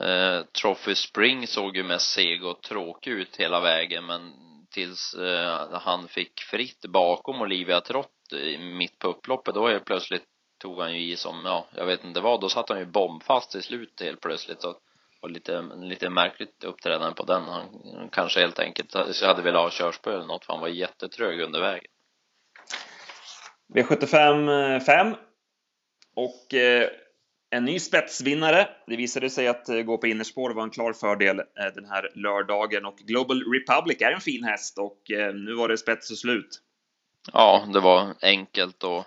eh, 0.00 0.42
Trophy 0.62 0.94
Spring 0.94 1.46
såg 1.46 1.76
ju 1.76 1.82
mest 1.82 2.10
seg 2.10 2.44
och 2.44 2.62
tråkig 2.62 3.10
ut 3.10 3.36
hela 3.36 3.60
vägen, 3.60 4.06
men 4.06 4.32
tills 4.70 5.14
eh, 5.14 5.70
han 5.72 6.08
fick 6.08 6.40
fritt 6.40 6.86
bakom 6.88 7.40
Olivia 7.40 7.80
Trott 7.80 8.21
mitt 8.58 8.98
på 8.98 9.08
upploppet, 9.08 9.54
då 9.54 9.68
helt 9.68 9.84
plötsligt 9.84 10.24
tog 10.58 10.80
han 10.80 10.92
ju 10.92 11.12
i 11.12 11.16
som, 11.16 11.42
ja, 11.44 11.66
jag 11.76 11.86
vet 11.86 12.04
inte 12.04 12.20
vad, 12.20 12.40
då 12.40 12.48
satt 12.48 12.68
han 12.68 12.78
ju 12.78 12.84
bombfast 12.84 13.54
i 13.54 13.62
slutet 13.62 14.06
helt 14.06 14.20
plötsligt. 14.20 14.64
och, 14.64 14.76
och 15.20 15.30
lite, 15.30 15.62
lite 15.76 16.10
märkligt 16.10 16.64
uppträdande 16.64 17.14
på 17.14 17.24
den. 17.24 17.42
Han 17.42 17.68
kanske 18.12 18.40
helt 18.40 18.58
enkelt 18.58 18.94
hade 19.22 19.42
velat 19.42 19.62
ha 19.62 19.70
körspö 19.70 20.14
eller 20.14 20.26
något 20.26 20.44
för 20.44 20.52
han 20.52 20.60
var 20.60 20.68
jättetrög 20.68 21.40
under 21.40 21.60
vägen. 21.60 21.90
V75 23.74 24.80
5 24.80 25.14
och 26.16 26.54
eh, 26.54 26.88
en 27.50 27.64
ny 27.64 27.78
spetsvinnare. 27.78 28.68
Det 28.86 28.96
visade 28.96 29.30
sig 29.30 29.48
att 29.48 29.68
eh, 29.68 29.82
gå 29.82 29.98
på 29.98 30.06
innerspår 30.06 30.54
var 30.54 30.62
en 30.62 30.70
klar 30.70 30.92
fördel 30.92 31.38
eh, 31.38 31.44
den 31.74 31.84
här 31.84 32.10
lördagen 32.14 32.84
och 32.84 32.96
Global 32.96 33.42
Republic 33.42 34.02
är 34.02 34.12
en 34.12 34.20
fin 34.20 34.44
häst 34.44 34.78
och 34.78 35.10
eh, 35.10 35.34
nu 35.34 35.54
var 35.54 35.68
det 35.68 35.78
spets 35.78 36.10
och 36.10 36.18
slut. 36.18 36.60
Ja, 37.32 37.64
det 37.72 37.80
var 37.80 38.14
enkelt 38.22 38.84
och 38.84 39.04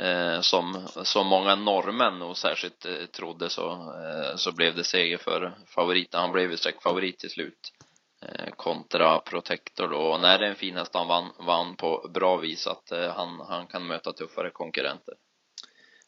eh, 0.00 0.40
som, 0.40 0.88
som 1.02 1.26
många 1.26 1.54
norrmän 1.54 2.22
och 2.22 2.36
särskilt 2.36 2.86
eh, 2.86 3.06
trodde 3.06 3.50
så, 3.50 3.70
eh, 3.70 4.36
så 4.36 4.52
blev 4.52 4.76
det 4.76 4.84
seger 4.84 5.18
för 5.18 5.52
favoriten. 5.66 6.20
Han 6.20 6.32
blev 6.32 6.50
ju 6.50 6.56
säkert 6.56 6.82
favorit 6.82 7.18
till 7.18 7.30
slut 7.30 7.72
eh, 8.22 8.54
kontra 8.56 9.18
Protector 9.18 9.88
då. 9.88 9.98
Och 9.98 10.20
när 10.20 10.38
det 10.38 10.46
är 10.46 10.50
en 10.50 10.56
fin 10.56 10.76
häst 10.76 10.94
han 10.94 11.08
vann, 11.08 11.30
vann 11.38 11.76
på 11.76 12.10
bra 12.14 12.36
vis 12.36 12.66
att 12.66 12.92
eh, 12.92 13.14
han, 13.16 13.40
han 13.48 13.66
kan 13.66 13.86
möta 13.86 14.12
tuffare 14.12 14.50
konkurrenter. 14.50 15.14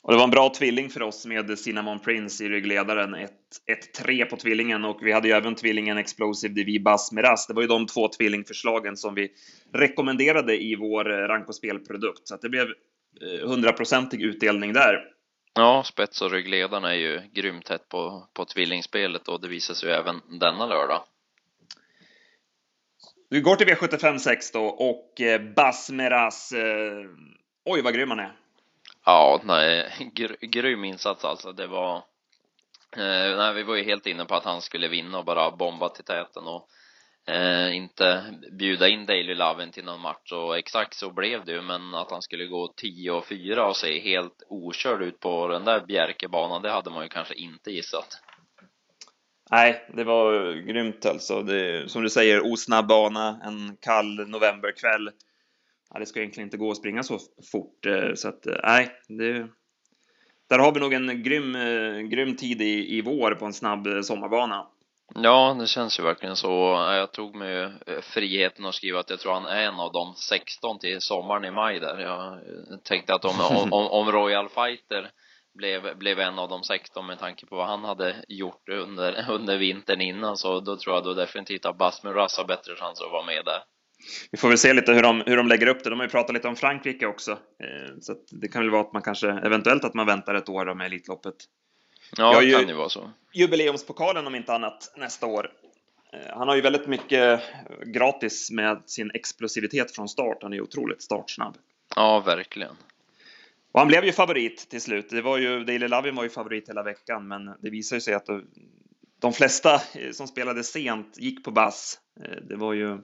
Och 0.02 0.12
det 0.12 0.18
var 0.18 0.24
en 0.24 0.30
bra 0.30 0.48
tvilling 0.48 0.90
för 0.90 1.02
oss 1.02 1.26
med 1.26 1.58
Cinnamon 1.58 1.98
Prince 1.98 2.44
i 2.44 2.48
ryggledaren. 2.48 3.14
1-3 4.02 4.24
på 4.24 4.36
tvillingen 4.36 4.84
och 4.84 4.98
vi 5.02 5.12
hade 5.12 5.28
ju 5.28 5.34
även 5.34 5.54
tvillingen 5.54 5.98
Explosive 5.98 6.54
Divi 6.54 6.80
Basmeras. 6.80 7.46
Det 7.46 7.54
var 7.54 7.62
ju 7.62 7.68
de 7.68 7.86
två 7.86 8.08
tvillingförslagen 8.08 8.96
som 8.96 9.14
vi 9.14 9.28
rekommenderade 9.72 10.62
i 10.62 10.76
vår 10.76 11.12
eh, 11.12 11.16
rank 11.16 11.48
och 11.48 11.54
spelprodukt. 11.54 12.28
Så 12.28 12.34
att 12.34 12.40
det 12.40 12.48
blev 12.48 12.66
hundraprocentig 13.42 14.22
utdelning 14.22 14.72
där. 14.72 15.04
Ja, 15.54 15.82
spets 15.84 16.22
och 16.22 16.30
ryggledarna 16.30 16.90
är 16.90 16.98
ju 16.98 17.20
grymt 17.32 17.64
tätt 17.64 17.88
på, 17.88 18.28
på 18.32 18.44
tvillingspelet 18.44 19.28
och 19.28 19.40
det 19.40 19.48
visar 19.48 19.74
sig 19.74 19.88
ju 19.88 19.94
även 19.94 20.20
denna 20.40 20.66
lördag. 20.66 21.02
Vi 23.30 23.40
går 23.40 23.56
till 23.56 23.66
V75 23.66 24.18
6 24.18 24.52
då 24.52 24.64
och 24.64 25.20
eh, 25.20 25.40
Basmeras. 25.40 26.52
Eh, 26.52 27.10
oj, 27.64 27.82
vad 27.82 27.94
grym 27.94 28.10
han 28.10 28.18
är. 28.18 28.32
Ja, 29.04 29.40
nej, 29.44 29.92
gr 30.14 30.46
grym 30.46 30.84
insats 30.84 31.24
alltså. 31.24 31.52
Det 31.52 31.66
var 31.66 32.04
eh, 32.96 33.36
nej, 33.36 33.54
vi 33.54 33.62
var 33.62 33.76
ju 33.76 33.84
helt 33.84 34.06
inne 34.06 34.24
på 34.24 34.34
att 34.34 34.44
han 34.44 34.62
skulle 34.62 34.88
vinna 34.88 35.18
och 35.18 35.24
bara 35.24 35.50
bomba 35.50 35.88
till 35.88 36.04
täten 36.04 36.44
och 36.44 36.68
eh, 37.34 37.76
inte 37.76 38.24
bjuda 38.58 38.88
in 38.88 39.06
Daily 39.06 39.34
Lovin' 39.34 39.72
till 39.72 39.84
någon 39.84 40.00
match 40.00 40.32
och 40.32 40.58
exakt 40.58 40.94
så 40.94 41.10
blev 41.10 41.44
det 41.44 41.52
ju 41.52 41.62
men 41.62 41.94
att 41.94 42.10
han 42.10 42.22
skulle 42.22 42.46
gå 42.46 42.72
10 42.76 43.10
och 43.10 43.26
4 43.26 43.66
och 43.66 43.76
se 43.76 44.00
helt 44.00 44.42
okörd 44.48 45.02
ut 45.02 45.20
på 45.20 45.48
den 45.48 45.64
där 45.64 45.86
Bjerkebanan 45.86 46.62
det 46.62 46.70
hade 46.70 46.90
man 46.90 47.02
ju 47.02 47.08
kanske 47.08 47.34
inte 47.34 47.70
gissat. 47.70 48.22
Nej, 49.50 49.90
det 49.94 50.04
var 50.04 50.52
grymt 50.52 51.06
alltså. 51.06 51.42
Det, 51.42 51.90
som 51.90 52.02
du 52.02 52.10
säger, 52.10 52.52
osnabb 52.52 52.86
bana, 52.86 53.40
en 53.44 53.76
kall 53.80 54.28
novemberkväll. 54.28 55.10
Ja, 55.90 55.98
det 55.98 56.06
ska 56.06 56.20
egentligen 56.20 56.46
inte 56.46 56.56
gå 56.56 56.70
att 56.70 56.76
springa 56.76 57.02
så 57.02 57.18
fort, 57.52 57.86
eh, 57.86 58.14
så 58.14 58.28
att 58.28 58.46
eh, 58.46 58.56
nej, 58.62 58.90
det, 59.08 59.48
där 60.48 60.58
har 60.58 60.72
vi 60.72 60.80
nog 60.80 60.92
en 60.92 61.22
grym, 61.22 61.56
eh, 61.56 62.00
grym 62.00 62.36
tid 62.36 62.62
i, 62.62 62.96
i 62.98 63.00
vår 63.00 63.34
på 63.34 63.44
en 63.44 63.52
snabb 63.52 63.86
eh, 63.86 64.00
sommarbana. 64.00 64.66
Ja, 65.14 65.56
det 65.60 65.66
känns 65.66 65.98
ju 65.98 66.02
verkligen 66.02 66.36
så. 66.36 66.74
Eh, 66.74 66.96
jag 66.96 67.12
tog 67.12 67.34
mig 67.34 67.72
friheten 68.02 68.66
att 68.66 68.74
skriva 68.74 69.00
att 69.00 69.10
jag 69.10 69.20
tror 69.20 69.32
han 69.32 69.46
är 69.46 69.62
en 69.62 69.80
av 69.80 69.92
de 69.92 70.14
16 70.14 70.78
till 70.78 71.00
sommaren 71.00 71.44
i 71.44 71.50
maj 71.50 71.80
där. 71.80 71.98
Jag 71.98 72.38
tänkte 72.84 73.14
att 73.14 73.24
om, 73.24 73.70
om, 73.72 73.88
om 73.90 74.12
Royal 74.12 74.48
Fighter 74.48 75.10
blev, 75.56 75.98
blev 75.98 76.20
en 76.20 76.38
av 76.38 76.48
de 76.48 76.62
16 76.62 77.06
med 77.06 77.18
tanke 77.18 77.46
på 77.46 77.56
vad 77.56 77.66
han 77.66 77.84
hade 77.84 78.16
gjort 78.28 78.68
under, 78.68 79.30
under 79.30 79.58
vintern 79.58 80.00
innan 80.00 80.36
så 80.36 80.60
då 80.60 80.76
tror 80.76 80.94
jag 80.94 81.04
då 81.04 81.14
definitivt 81.14 81.66
att 81.66 81.78
Basmer 81.78 82.12
Russ 82.12 82.36
har 82.36 82.44
bättre 82.44 82.76
chans 82.76 83.00
att 83.00 83.12
vara 83.12 83.26
med 83.26 83.44
där. 83.44 83.62
Vi 84.30 84.38
får 84.38 84.48
väl 84.48 84.58
se 84.58 84.72
lite 84.72 84.92
hur 84.92 85.02
de, 85.02 85.22
hur 85.26 85.36
de 85.36 85.48
lägger 85.48 85.66
upp 85.66 85.84
det. 85.84 85.90
De 85.90 85.98
har 85.98 86.06
ju 86.06 86.10
pratat 86.10 86.34
lite 86.34 86.48
om 86.48 86.56
Frankrike 86.56 87.06
också. 87.06 87.32
Eh, 87.32 87.94
så 88.00 88.14
det 88.30 88.48
kan 88.48 88.62
väl 88.62 88.70
vara 88.70 88.80
att 88.80 88.92
man 88.92 89.02
kanske, 89.02 89.30
eventuellt 89.30 89.84
att 89.84 89.94
man 89.94 90.06
väntar 90.06 90.34
ett 90.34 90.48
år 90.48 90.74
med 90.74 90.86
Elitloppet. 90.86 91.34
Ja, 92.16 92.40
det 92.40 92.50
kan 92.50 92.68
ju 92.68 92.74
vara 92.74 92.88
så. 92.88 93.10
Jubileumspokalen 93.32 94.26
om 94.26 94.34
inte 94.34 94.54
annat 94.54 94.92
nästa 94.96 95.26
år. 95.26 95.52
Eh, 96.12 96.36
han 96.36 96.48
har 96.48 96.56
ju 96.56 96.62
väldigt 96.62 96.86
mycket 96.86 97.40
gratis 97.86 98.50
med 98.50 98.82
sin 98.86 99.10
explosivitet 99.14 99.94
från 99.94 100.08
start. 100.08 100.38
Han 100.42 100.52
är 100.52 100.56
ju 100.56 100.62
otroligt 100.62 101.02
startsnabb. 101.02 101.56
Ja, 101.96 102.20
verkligen. 102.20 102.76
Och 103.72 103.80
han 103.80 103.88
blev 103.88 104.04
ju 104.04 104.12
favorit 104.12 104.70
till 104.70 104.80
slut. 104.80 105.10
Det 105.10 105.22
var 105.22 105.38
ju, 105.38 105.64
Daily 105.64 105.88
Lovin 105.88 106.14
var 106.14 106.22
ju 106.22 106.30
favorit 106.30 106.68
hela 106.68 106.82
veckan, 106.82 107.28
men 107.28 107.46
det 107.60 107.70
visade 107.70 108.00
sig 108.00 108.14
att 108.14 108.26
de 109.20 109.32
flesta 109.32 109.82
som 110.12 110.26
spelade 110.26 110.64
sent 110.64 111.18
gick 111.18 111.44
på 111.44 111.50
bass. 111.50 111.98
Eh, 112.24 112.42
det 112.48 112.56
var 112.56 112.72
ju 112.72 112.98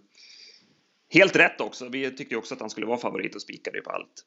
helt 1.13 1.37
rätt 1.37 1.61
också. 1.61 1.89
Vi 1.89 2.17
tyckte 2.17 2.37
också 2.37 2.55
att 2.55 2.61
han 2.61 2.71
skulle 2.71 2.87
vara 2.87 2.99
favorit 2.99 3.35
och 3.35 3.43
spikade 3.43 3.81
på 3.81 3.91
allt. 3.91 4.25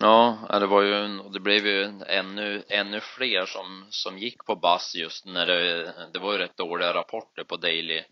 Ja, 0.00 0.38
det 0.60 0.66
var 0.66 0.82
ju, 0.82 1.08
det 1.32 1.40
blev 1.40 1.66
ju 1.66 1.84
ännu, 2.06 2.62
ännu 2.68 3.00
fler 3.00 3.46
som, 3.46 3.86
som 3.90 4.18
gick 4.18 4.44
på 4.44 4.56
bass 4.56 4.94
just 4.94 5.26
när 5.26 5.46
det, 5.46 5.94
det 6.12 6.18
var 6.18 6.32
ju 6.32 6.38
rätt 6.38 6.56
dåliga 6.56 6.94
rapporter 6.94 7.44
på 7.44 7.56
Daily 7.56 8.02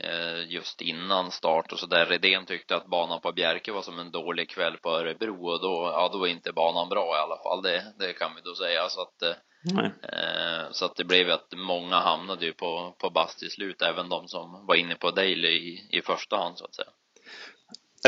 Eh, 0.00 0.44
just 0.48 0.80
innan 0.80 1.30
start 1.30 1.72
och 1.72 1.78
så 1.78 1.86
där. 1.86 2.06
Redén 2.06 2.46
tyckte 2.46 2.76
att 2.76 2.86
banan 2.86 3.20
på 3.20 3.32
Bjerke 3.32 3.72
var 3.72 3.82
som 3.82 3.98
en 3.98 4.10
dålig 4.10 4.50
kväll 4.50 4.76
på 4.76 4.90
Örebro 4.90 5.46
och 5.46 5.60
då, 5.62 5.90
ja 5.92 6.08
då 6.12 6.18
var 6.18 6.26
inte 6.26 6.52
banan 6.52 6.88
bra 6.88 7.16
i 7.16 7.20
alla 7.20 7.42
fall. 7.42 7.62
Det, 7.62 7.92
det 7.98 8.12
kan 8.12 8.34
vi 8.34 8.40
då 8.40 8.54
säga 8.54 8.88
så 8.88 9.02
att 9.02 9.22
eh, 9.22 10.70
så 10.70 10.84
att 10.84 10.96
det 10.96 11.04
blev 11.04 11.30
att 11.30 11.52
många 11.56 11.96
hamnade 11.96 12.46
ju 12.46 12.52
på, 12.52 12.96
på 12.98 13.10
bass 13.10 13.36
till 13.36 13.50
slut, 13.50 13.82
även 13.82 14.08
de 14.08 14.28
som 14.28 14.66
var 14.66 14.74
inne 14.74 14.94
på 14.94 15.10
Daily 15.10 15.48
i, 15.48 15.98
i 15.98 16.02
första 16.02 16.36
hand 16.36 16.58
så 16.58 16.64
att 16.64 16.74
säga. 16.74 16.88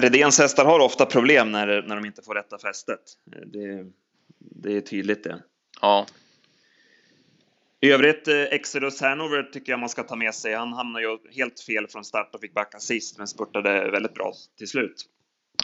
Redéns 0.01 0.39
hästar 0.39 0.65
har 0.65 0.81
ofta 0.81 1.07
problem 1.07 1.53
när, 1.53 1.83
när 1.83 1.97
de 1.97 2.05
inte 2.05 2.23
får 2.23 2.35
rätta 2.35 2.59
fästet. 2.59 3.01
Det, 3.25 3.87
det 4.39 4.77
är 4.77 4.81
tydligt 4.81 5.25
det. 5.25 5.43
Ja, 5.81 6.07
i 7.83 7.93
övrigt, 7.93 8.29
eh, 8.29 8.43
Exodus 8.43 9.01
Hanover 9.01 9.43
tycker 9.43 9.73
jag 9.73 9.81
man 9.81 9.89
ska 9.89 10.03
ta 10.03 10.17
med 10.17 10.35
sig. 10.35 10.55
Han 10.55 10.73
hamnade 10.73 11.05
ju 11.05 11.19
helt 11.37 11.61
fel 11.61 11.87
från 11.89 12.05
start 12.05 12.35
och 12.35 12.41
fick 12.41 12.55
backa 12.55 12.79
sist, 12.79 13.19
men 13.19 13.27
spurtade 13.27 13.91
väldigt 13.91 14.15
bra 14.15 14.33
till 14.59 14.69
slut. 14.69 15.07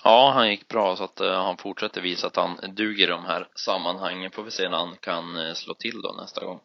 Ja, 0.05 0.31
han 0.35 0.51
gick 0.51 0.69
bra 0.69 0.97
så 0.97 1.05
att 1.05 1.21
uh, 1.21 1.31
han 1.31 1.57
fortsätter 1.57 2.01
visa 2.01 2.27
att 2.27 2.37
han 2.37 2.75
duger 2.75 3.05
i 3.05 3.11
de 3.11 3.25
här 3.25 3.49
sammanhangen. 3.55 4.31
Får 4.31 4.43
vi 4.43 4.51
se 4.51 4.69
när 4.69 4.79
han 4.79 4.97
kan 5.01 5.37
uh, 5.37 5.55
slå 5.55 5.75
till 5.75 6.03
då 6.03 6.13
nästa 6.13 6.45
gång. 6.45 6.61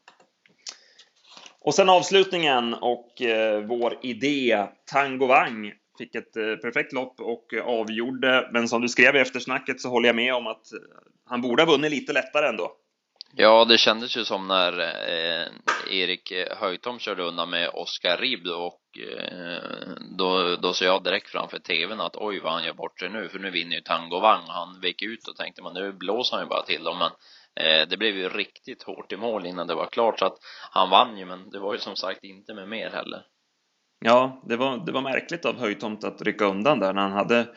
Och 1.59 1.73
sen 1.73 1.89
avslutningen 1.89 2.73
och 2.73 3.21
uh, 3.21 3.59
vår 3.67 3.97
idé, 4.01 4.67
Tango 4.85 5.25
Wang, 5.25 5.73
fick 5.97 6.15
ett 6.15 6.37
eh, 6.37 6.55
perfekt 6.55 6.93
lopp 6.93 7.19
och 7.19 7.53
eh, 7.53 7.65
avgjorde. 7.65 8.49
Men 8.53 8.67
som 8.67 8.81
du 8.81 8.89
skrev 8.89 9.15
i 9.15 9.19
eftersnacket 9.19 9.81
så 9.81 9.89
håller 9.89 10.09
jag 10.09 10.15
med 10.15 10.33
om 10.33 10.47
att 10.47 10.73
eh, 10.73 10.79
han 11.25 11.41
borde 11.41 11.63
ha 11.63 11.71
vunnit 11.71 11.91
lite 11.91 12.13
lättare 12.13 12.47
ändå. 12.47 12.71
Ja, 13.35 13.65
det 13.65 13.77
kändes 13.77 14.17
ju 14.17 14.25
som 14.25 14.47
när 14.47 14.79
eh, 14.79 15.47
Erik 15.89 16.33
Höjtom 16.57 16.99
körde 16.99 17.23
undan 17.23 17.49
med 17.49 17.69
Oskar 17.73 18.17
Ribb 18.17 18.47
och 18.47 18.81
eh, 18.99 19.89
då, 20.17 20.55
då 20.55 20.73
såg 20.73 20.87
jag 20.87 21.03
direkt 21.03 21.29
framför 21.29 21.59
tvn 21.59 22.01
att 22.01 22.15
oj 22.15 22.39
vad 22.39 22.53
han 22.53 22.63
gör 22.63 22.73
bort 22.73 22.99
sig 22.99 23.09
nu 23.09 23.29
för 23.29 23.39
nu 23.39 23.49
vinner 23.49 23.75
ju 23.75 23.81
Tango 23.81 24.19
Wang. 24.19 24.43
Han 24.47 24.79
vek 24.81 25.01
ut 25.01 25.27
och 25.27 25.35
tänkte 25.35 25.61
man 25.61 25.73
nu 25.73 25.91
blåser 25.91 26.37
han 26.37 26.45
ju 26.45 26.49
bara 26.49 26.63
till 26.63 26.83
dem 26.83 26.97
men 26.99 27.11
eh, 27.65 27.87
det 27.89 27.97
blev 27.97 28.15
ju 28.15 28.29
riktigt 28.29 28.83
hårt 28.83 29.11
i 29.11 29.17
mål 29.17 29.45
innan 29.45 29.67
det 29.67 29.75
var 29.75 29.85
klart 29.85 30.19
så 30.19 30.25
att 30.25 30.37
han 30.71 30.89
vann 30.89 31.17
ju 31.17 31.25
men 31.25 31.49
det 31.49 31.59
var 31.59 31.73
ju 31.73 31.79
som 31.79 31.95
sagt 31.95 32.23
inte 32.23 32.53
med 32.53 32.69
mer 32.69 32.89
heller. 32.89 33.23
Ja, 34.05 34.41
det 34.45 34.55
var, 34.55 34.85
det 34.85 34.91
var 34.91 35.01
märkligt 35.01 35.45
av 35.45 35.59
Höjtomt 35.59 36.03
att 36.03 36.21
rycka 36.21 36.45
undan 36.45 36.79
där 36.79 36.93
när 36.93 37.01
han 37.01 37.11
hade 37.11 37.47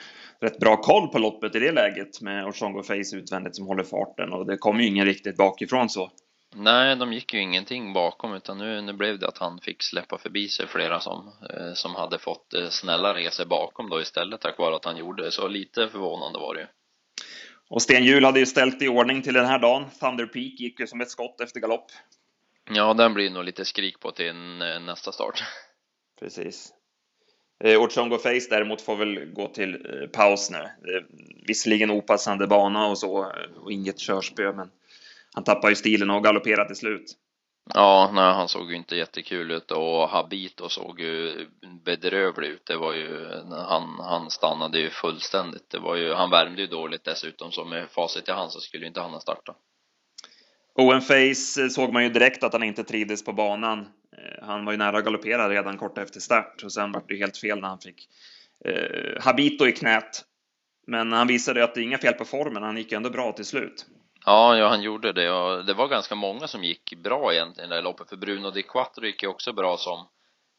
rätt 0.40 0.58
bra 0.58 0.76
koll 0.76 1.08
på 1.08 1.18
loppet 1.18 1.54
i 1.54 1.58
det 1.58 1.72
läget 1.72 2.20
med 2.20 2.46
Orsongo 2.46 2.82
Face 2.82 3.16
utvändigt 3.16 3.56
som 3.56 3.66
håller 3.66 3.84
farten 3.84 4.32
och 4.32 4.46
det 4.46 4.56
kom 4.56 4.80
ju 4.80 4.86
ingen 4.86 5.06
riktigt 5.06 5.36
bakifrån 5.36 5.88
så. 5.88 6.10
Nej, 6.56 6.96
de 6.96 7.12
gick 7.12 7.34
ju 7.34 7.40
ingenting 7.40 7.92
bakom 7.92 8.34
utan 8.34 8.58
nu, 8.58 8.80
nu 8.80 8.92
blev 8.92 9.18
det 9.18 9.28
att 9.28 9.38
han 9.38 9.60
fick 9.60 9.82
släppa 9.82 10.18
förbi 10.18 10.48
sig 10.48 10.66
flera 10.66 11.00
som, 11.00 11.32
eh, 11.50 11.72
som 11.74 11.94
hade 11.94 12.18
fått 12.18 12.54
eh, 12.54 12.68
snälla 12.68 13.14
resor 13.14 13.44
bakom 13.44 13.88
då 13.88 14.00
istället 14.00 14.40
tack 14.40 14.58
vare 14.58 14.76
att 14.76 14.84
han 14.84 14.96
gjorde 14.96 15.24
det. 15.24 15.30
Så 15.30 15.48
lite 15.48 15.88
förvånande 15.88 16.38
var 16.38 16.54
det 16.54 16.60
ju. 16.60 16.66
Och 17.68 17.82
Sten 17.82 18.04
Hjul 18.04 18.24
hade 18.24 18.40
ju 18.40 18.46
ställt 18.46 18.82
i 18.82 18.88
ordning 18.88 19.22
till 19.22 19.34
den 19.34 19.46
här 19.46 19.58
dagen. 19.58 19.84
Thunder 20.00 20.26
Peak 20.26 20.60
gick 20.60 20.80
ju 20.80 20.86
som 20.86 21.00
ett 21.00 21.10
skott 21.10 21.40
efter 21.40 21.60
galopp. 21.60 21.86
Ja, 22.70 22.94
den 22.94 23.14
blir 23.14 23.30
nog 23.30 23.44
lite 23.44 23.64
skrik 23.64 24.00
på 24.00 24.10
till 24.10 24.34
nästa 24.80 25.12
start. 25.12 25.42
Precis. 26.20 26.72
Eh, 27.64 27.82
Ochongo 27.82 28.18
Face 28.18 28.46
däremot 28.50 28.80
får 28.80 28.96
väl 28.96 29.24
gå 29.24 29.48
till 29.48 29.74
eh, 29.74 30.08
paus 30.08 30.50
nu. 30.50 30.58
Eh, 30.58 31.04
visserligen 31.46 31.90
opassande 31.90 32.46
bana 32.46 32.86
och 32.86 32.98
så 32.98 33.32
och 33.56 33.72
inget 33.72 33.98
körspö, 33.98 34.52
men 34.52 34.70
han 35.34 35.44
tappar 35.44 35.68
ju 35.68 35.74
stilen 35.74 36.10
och 36.10 36.24
galopperar 36.24 36.64
till 36.64 36.76
slut. 36.76 37.16
Ja, 37.74 38.10
nej, 38.14 38.34
han 38.34 38.48
såg 38.48 38.70
ju 38.70 38.76
inte 38.76 38.96
jättekul 38.96 39.50
ut 39.50 39.70
och 39.70 40.08
Habito 40.08 40.68
såg 40.68 41.00
ju 41.00 41.46
bedrövlig 41.84 42.48
ut. 42.48 42.66
Det 42.66 42.76
var 42.76 42.94
ju, 42.94 43.26
han, 43.50 43.98
han 44.00 44.30
stannade 44.30 44.78
ju 44.78 44.90
fullständigt. 44.90 45.70
Det 45.70 45.78
var 45.78 45.96
ju, 45.96 46.14
han 46.14 46.30
värmde 46.30 46.60
ju 46.60 46.66
dåligt 46.66 47.04
dessutom, 47.04 47.52
så 47.52 47.64
med 47.64 47.90
facit 47.90 48.28
i 48.28 48.32
hand 48.32 48.52
så 48.52 48.60
skulle 48.60 48.86
inte 48.86 49.00
han 49.00 49.10
ha 49.10 49.20
startat. 49.20 49.56
Owen 50.74 51.00
Face 51.00 51.70
såg 51.70 51.92
man 51.92 52.02
ju 52.02 52.08
direkt 52.08 52.44
att 52.44 52.52
han 52.52 52.62
inte 52.62 52.84
trivdes 52.84 53.24
på 53.24 53.32
banan. 53.32 53.88
Han 54.46 54.64
var 54.64 54.72
ju 54.72 54.78
nära 54.78 54.98
att 54.98 55.04
galoppera 55.04 55.48
redan 55.48 55.78
kort 55.78 55.98
efter 55.98 56.20
start 56.20 56.62
och 56.64 56.72
sen 56.72 56.92
var 56.92 57.02
det 57.08 57.16
helt 57.16 57.38
fel 57.38 57.60
när 57.60 57.68
han 57.68 57.78
fick 57.78 58.08
eh, 58.64 59.22
Habito 59.22 59.66
i 59.66 59.72
knät. 59.72 60.24
Men 60.86 61.12
han 61.12 61.26
visade 61.26 61.64
att 61.64 61.74
det 61.74 61.80
är 61.80 61.84
inga 61.84 61.98
fel 61.98 62.14
på 62.14 62.24
formen, 62.24 62.62
han 62.62 62.76
gick 62.76 62.92
ändå 62.92 63.10
bra 63.10 63.32
till 63.32 63.44
slut. 63.44 63.86
Ja, 64.26 64.56
ja, 64.56 64.68
han 64.68 64.82
gjorde 64.82 65.12
det 65.12 65.30
och 65.30 65.64
det 65.64 65.74
var 65.74 65.88
ganska 65.88 66.14
många 66.14 66.46
som 66.46 66.64
gick 66.64 66.94
bra 66.96 67.32
egentligen 67.32 67.72
i 67.72 67.74
det 67.74 67.80
loppet, 67.80 68.08
för 68.08 68.16
Bruno 68.16 68.50
Di 68.50 68.62
Quattro 68.62 69.04
gick 69.04 69.22
ju 69.22 69.28
också 69.28 69.52
bra 69.52 69.76
som 69.76 70.06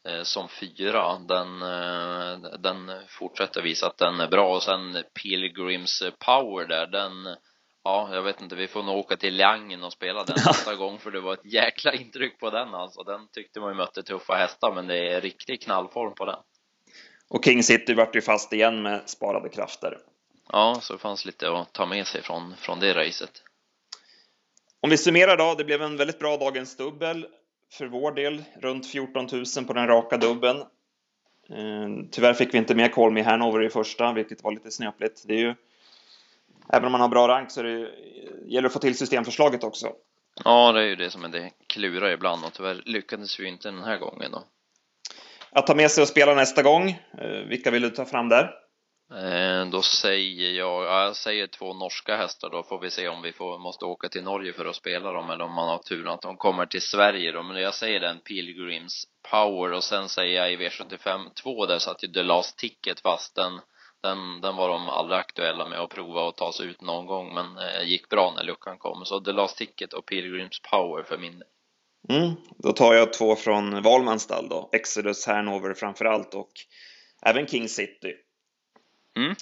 eh, 0.08 0.22
som 0.22 0.48
fyra. 0.48 1.18
Den, 1.18 1.62
eh, 1.62 2.50
den 2.58 2.92
fortsätter 3.08 3.62
visa 3.62 3.86
att 3.86 3.98
den 3.98 4.20
är 4.20 4.28
bra 4.28 4.54
och 4.54 4.62
sen 4.62 5.02
Pilgrims 5.22 6.02
Power 6.18 6.68
där, 6.68 6.86
den 6.86 7.36
Ja, 7.86 8.08
jag 8.12 8.22
vet 8.22 8.40
inte, 8.40 8.56
vi 8.56 8.68
får 8.68 8.82
nog 8.82 8.96
åka 8.96 9.16
till 9.16 9.34
Liangen 9.34 9.84
och 9.84 9.92
spela 9.92 10.24
den 10.24 10.36
nästa 10.46 10.74
gång 10.74 10.98
för 10.98 11.10
det 11.10 11.20
var 11.20 11.34
ett 11.34 11.44
jäkla 11.44 11.92
intryck 11.92 12.38
på 12.38 12.50
den 12.50 12.74
alltså. 12.74 13.02
Den 13.02 13.28
tyckte 13.32 13.60
man 13.60 13.70
ju 13.70 13.76
mötte 13.76 14.02
tuffa 14.02 14.34
hästar, 14.34 14.72
men 14.74 14.86
det 14.86 15.12
är 15.12 15.20
riktig 15.20 15.62
knallform 15.62 16.14
på 16.14 16.24
den. 16.24 16.36
Och 17.28 17.44
King 17.44 17.62
City 17.62 17.94
vart 17.94 18.16
ju 18.16 18.20
fast 18.20 18.52
igen 18.52 18.82
med 18.82 19.08
sparade 19.08 19.48
krafter. 19.48 19.98
Ja, 20.52 20.78
så 20.82 20.92
det 20.92 20.98
fanns 20.98 21.24
lite 21.24 21.52
att 21.52 21.72
ta 21.72 21.86
med 21.86 22.06
sig 22.06 22.22
från, 22.22 22.54
från 22.56 22.80
det 22.80 22.94
racet. 22.94 23.42
Om 24.80 24.90
vi 24.90 24.96
summerar 24.96 25.36
då, 25.36 25.54
det 25.54 25.64
blev 25.64 25.82
en 25.82 25.96
väldigt 25.96 26.18
bra 26.18 26.36
dagens 26.36 26.76
dubbel 26.76 27.26
för 27.72 27.86
vår 27.86 28.12
del, 28.12 28.44
runt 28.60 28.86
14 28.86 29.28
000 29.32 29.44
på 29.66 29.72
den 29.72 29.86
raka 29.86 30.16
dubben. 30.16 30.56
Eh, 31.50 31.88
tyvärr 32.10 32.34
fick 32.34 32.54
vi 32.54 32.58
inte 32.58 32.74
med 32.74 32.94
Call 32.94 33.12
Me 33.12 33.22
Hanover 33.22 33.62
i 33.62 33.70
första, 33.70 34.12
vilket 34.12 34.42
var 34.42 34.52
lite 34.52 34.70
snöpligt. 34.70 35.22
Det 35.26 35.34
är 35.34 35.40
ju 35.40 35.54
även 36.72 36.86
om 36.86 36.92
man 36.92 37.00
har 37.00 37.08
bra 37.08 37.28
rank 37.28 37.50
så 37.50 37.62
det, 37.62 37.68
gäller 37.68 38.62
det 38.62 38.66
att 38.66 38.72
få 38.72 38.78
till 38.78 38.98
systemförslaget 38.98 39.64
också. 39.64 39.92
Ja, 40.44 40.72
det 40.72 40.80
är 40.80 40.86
ju 40.86 40.96
det 40.96 41.10
som 41.10 41.24
är 41.24 41.28
det 41.28 41.50
klura 41.66 42.12
ibland 42.12 42.44
och 42.44 42.52
tyvärr 42.52 42.82
lyckades 42.84 43.40
vi 43.40 43.48
inte 43.48 43.68
den 43.68 43.84
här 43.84 43.98
gången 43.98 44.30
då. 44.32 44.42
att 45.50 45.66
ta 45.66 45.74
med 45.74 45.90
sig 45.90 46.02
och 46.02 46.08
spela 46.08 46.34
nästa 46.34 46.62
gång? 46.62 47.02
Vilka 47.48 47.70
vill 47.70 47.82
du 47.82 47.90
ta 47.90 48.04
fram 48.04 48.28
där? 48.28 48.50
Då 49.72 49.82
säger 49.82 50.52
jag, 50.52 50.84
jag 50.84 51.16
säger 51.16 51.46
två 51.46 51.74
norska 51.74 52.16
hästar 52.16 52.50
då 52.50 52.62
får 52.62 52.78
vi 52.78 52.90
se 52.90 53.08
om 53.08 53.22
vi 53.22 53.32
får, 53.32 53.58
måste 53.58 53.84
åka 53.84 54.08
till 54.08 54.22
Norge 54.22 54.52
för 54.52 54.64
att 54.64 54.76
spela 54.76 55.12
dem 55.12 55.30
eller 55.30 55.44
om 55.44 55.54
man 55.54 55.68
har 55.68 55.78
tur 55.78 56.14
att 56.14 56.22
de 56.22 56.36
kommer 56.36 56.66
till 56.66 56.82
Sverige 56.82 57.32
då. 57.32 57.42
Men 57.42 57.62
jag 57.62 57.74
säger 57.74 58.00
den 58.00 58.20
Pilgrims 58.20 59.04
Power 59.30 59.72
och 59.72 59.84
sen 59.84 60.08
säger 60.08 60.42
jag 60.42 60.52
i 60.52 60.56
V75 60.56 61.34
2 61.34 61.66
där 61.66 61.78
satt 61.78 62.04
ju 62.04 62.08
The 62.08 62.22
Last 62.22 62.58
Ticket 62.58 63.00
fast 63.00 63.34
den 63.34 63.60
den, 64.02 64.40
den 64.40 64.56
var 64.56 64.68
de 64.68 64.88
aldrig 64.88 65.18
aktuella 65.18 65.68
med 65.68 65.80
att 65.80 65.90
prova 65.90 66.28
att 66.28 66.36
ta 66.36 66.52
sig 66.52 66.66
ut 66.66 66.80
någon 66.80 67.06
gång 67.06 67.34
men 67.34 67.58
eh, 67.58 67.88
gick 67.88 68.08
bra 68.08 68.32
när 68.36 68.44
luckan 68.44 68.78
kom. 68.78 69.04
Så 69.04 69.20
The 69.20 69.32
Last 69.32 69.58
Ticket 69.58 69.92
och 69.92 70.06
Pilgrims 70.06 70.60
Power 70.70 71.02
för 71.02 71.18
min 71.18 71.42
mm, 72.08 72.34
Då 72.58 72.72
tar 72.72 72.94
jag 72.94 73.12
två 73.12 73.36
från 73.36 73.82
Valmans 73.82 74.22
stall 74.22 74.48
då. 74.48 74.70
Exodus 74.72 75.26
Hanover 75.26 75.74
framförallt 75.74 76.34
och 76.34 76.52
även 77.22 77.46
King 77.46 77.68
City. 77.68 78.14
Mm. 79.16 79.34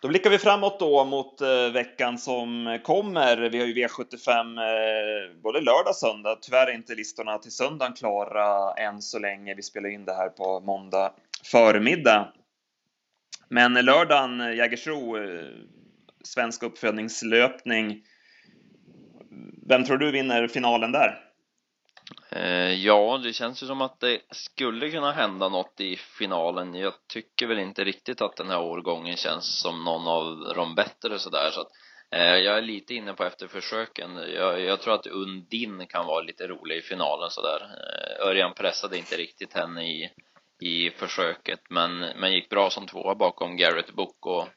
Då 0.00 0.08
blickar 0.08 0.30
vi 0.30 0.38
framåt 0.38 0.80
då 0.80 1.04
mot 1.04 1.40
eh, 1.40 1.72
veckan 1.72 2.18
som 2.18 2.78
kommer. 2.84 3.36
Vi 3.36 3.58
har 3.58 3.66
ju 3.66 3.86
V75 3.86 4.58
eh, 4.58 5.42
både 5.42 5.60
lördag 5.60 5.88
och 5.88 5.96
söndag. 5.96 6.38
Tyvärr 6.40 6.66
är 6.66 6.74
inte 6.74 6.94
listorna 6.94 7.38
till 7.38 7.52
söndagen 7.52 7.92
klara 7.92 8.72
än 8.72 9.02
så 9.02 9.18
länge. 9.18 9.54
Vi 9.54 9.62
spelar 9.62 9.88
in 9.88 10.04
det 10.04 10.14
här 10.14 10.28
på 10.28 10.60
måndag 10.60 11.12
förmiddag. 11.44 12.32
Men 13.52 13.74
lördagen, 13.74 14.40
eh, 14.40 14.54
Jägersro, 14.54 15.16
eh, 15.16 15.46
svensk 16.24 16.62
uppfödningslöpning. 16.62 18.02
Vem 19.68 19.84
tror 19.84 19.98
du 19.98 20.10
vinner 20.10 20.48
finalen 20.48 20.92
där? 20.92 21.24
Eh, 22.30 22.72
ja, 22.72 23.20
det 23.24 23.32
känns 23.32 23.62
ju 23.62 23.66
som 23.66 23.80
att 23.80 24.00
det 24.00 24.20
skulle 24.30 24.90
kunna 24.90 25.12
hända 25.12 25.48
något 25.48 25.80
i 25.80 25.96
finalen. 25.96 26.74
Jag 26.74 26.92
tycker 27.12 27.46
väl 27.46 27.58
inte 27.58 27.84
riktigt 27.84 28.20
att 28.20 28.36
den 28.36 28.50
här 28.50 28.60
årgången 28.60 29.16
känns 29.16 29.60
som 29.60 29.84
någon 29.84 30.08
av 30.08 30.54
de 30.54 30.74
bättre 30.74 31.18
sådär. 31.18 31.50
Så 31.52 31.60
att, 31.60 31.70
jag 32.18 32.58
är 32.58 32.62
lite 32.62 32.94
inne 32.94 33.12
på 33.12 33.24
efterförsöken. 33.24 34.16
Jag, 34.16 34.60
jag 34.60 34.80
tror 34.80 34.94
att 34.94 35.06
Undin 35.06 35.86
kan 35.86 36.06
vara 36.06 36.22
lite 36.22 36.48
rolig 36.48 36.76
i 36.76 36.82
finalen 36.82 37.30
sådär. 37.30 37.66
Örjan 38.20 38.54
pressade 38.54 38.98
inte 38.98 39.16
riktigt 39.16 39.52
henne 39.54 39.84
i 39.84 40.10
i 40.62 40.90
försöket 40.90 41.60
men, 41.70 41.98
men 41.98 42.32
gick 42.32 42.48
bra 42.48 42.70
som 42.70 42.86
tvåa 42.86 43.14
bakom 43.14 43.56
Garrett 43.56 43.92
Book 43.92 44.26
och 44.26 44.48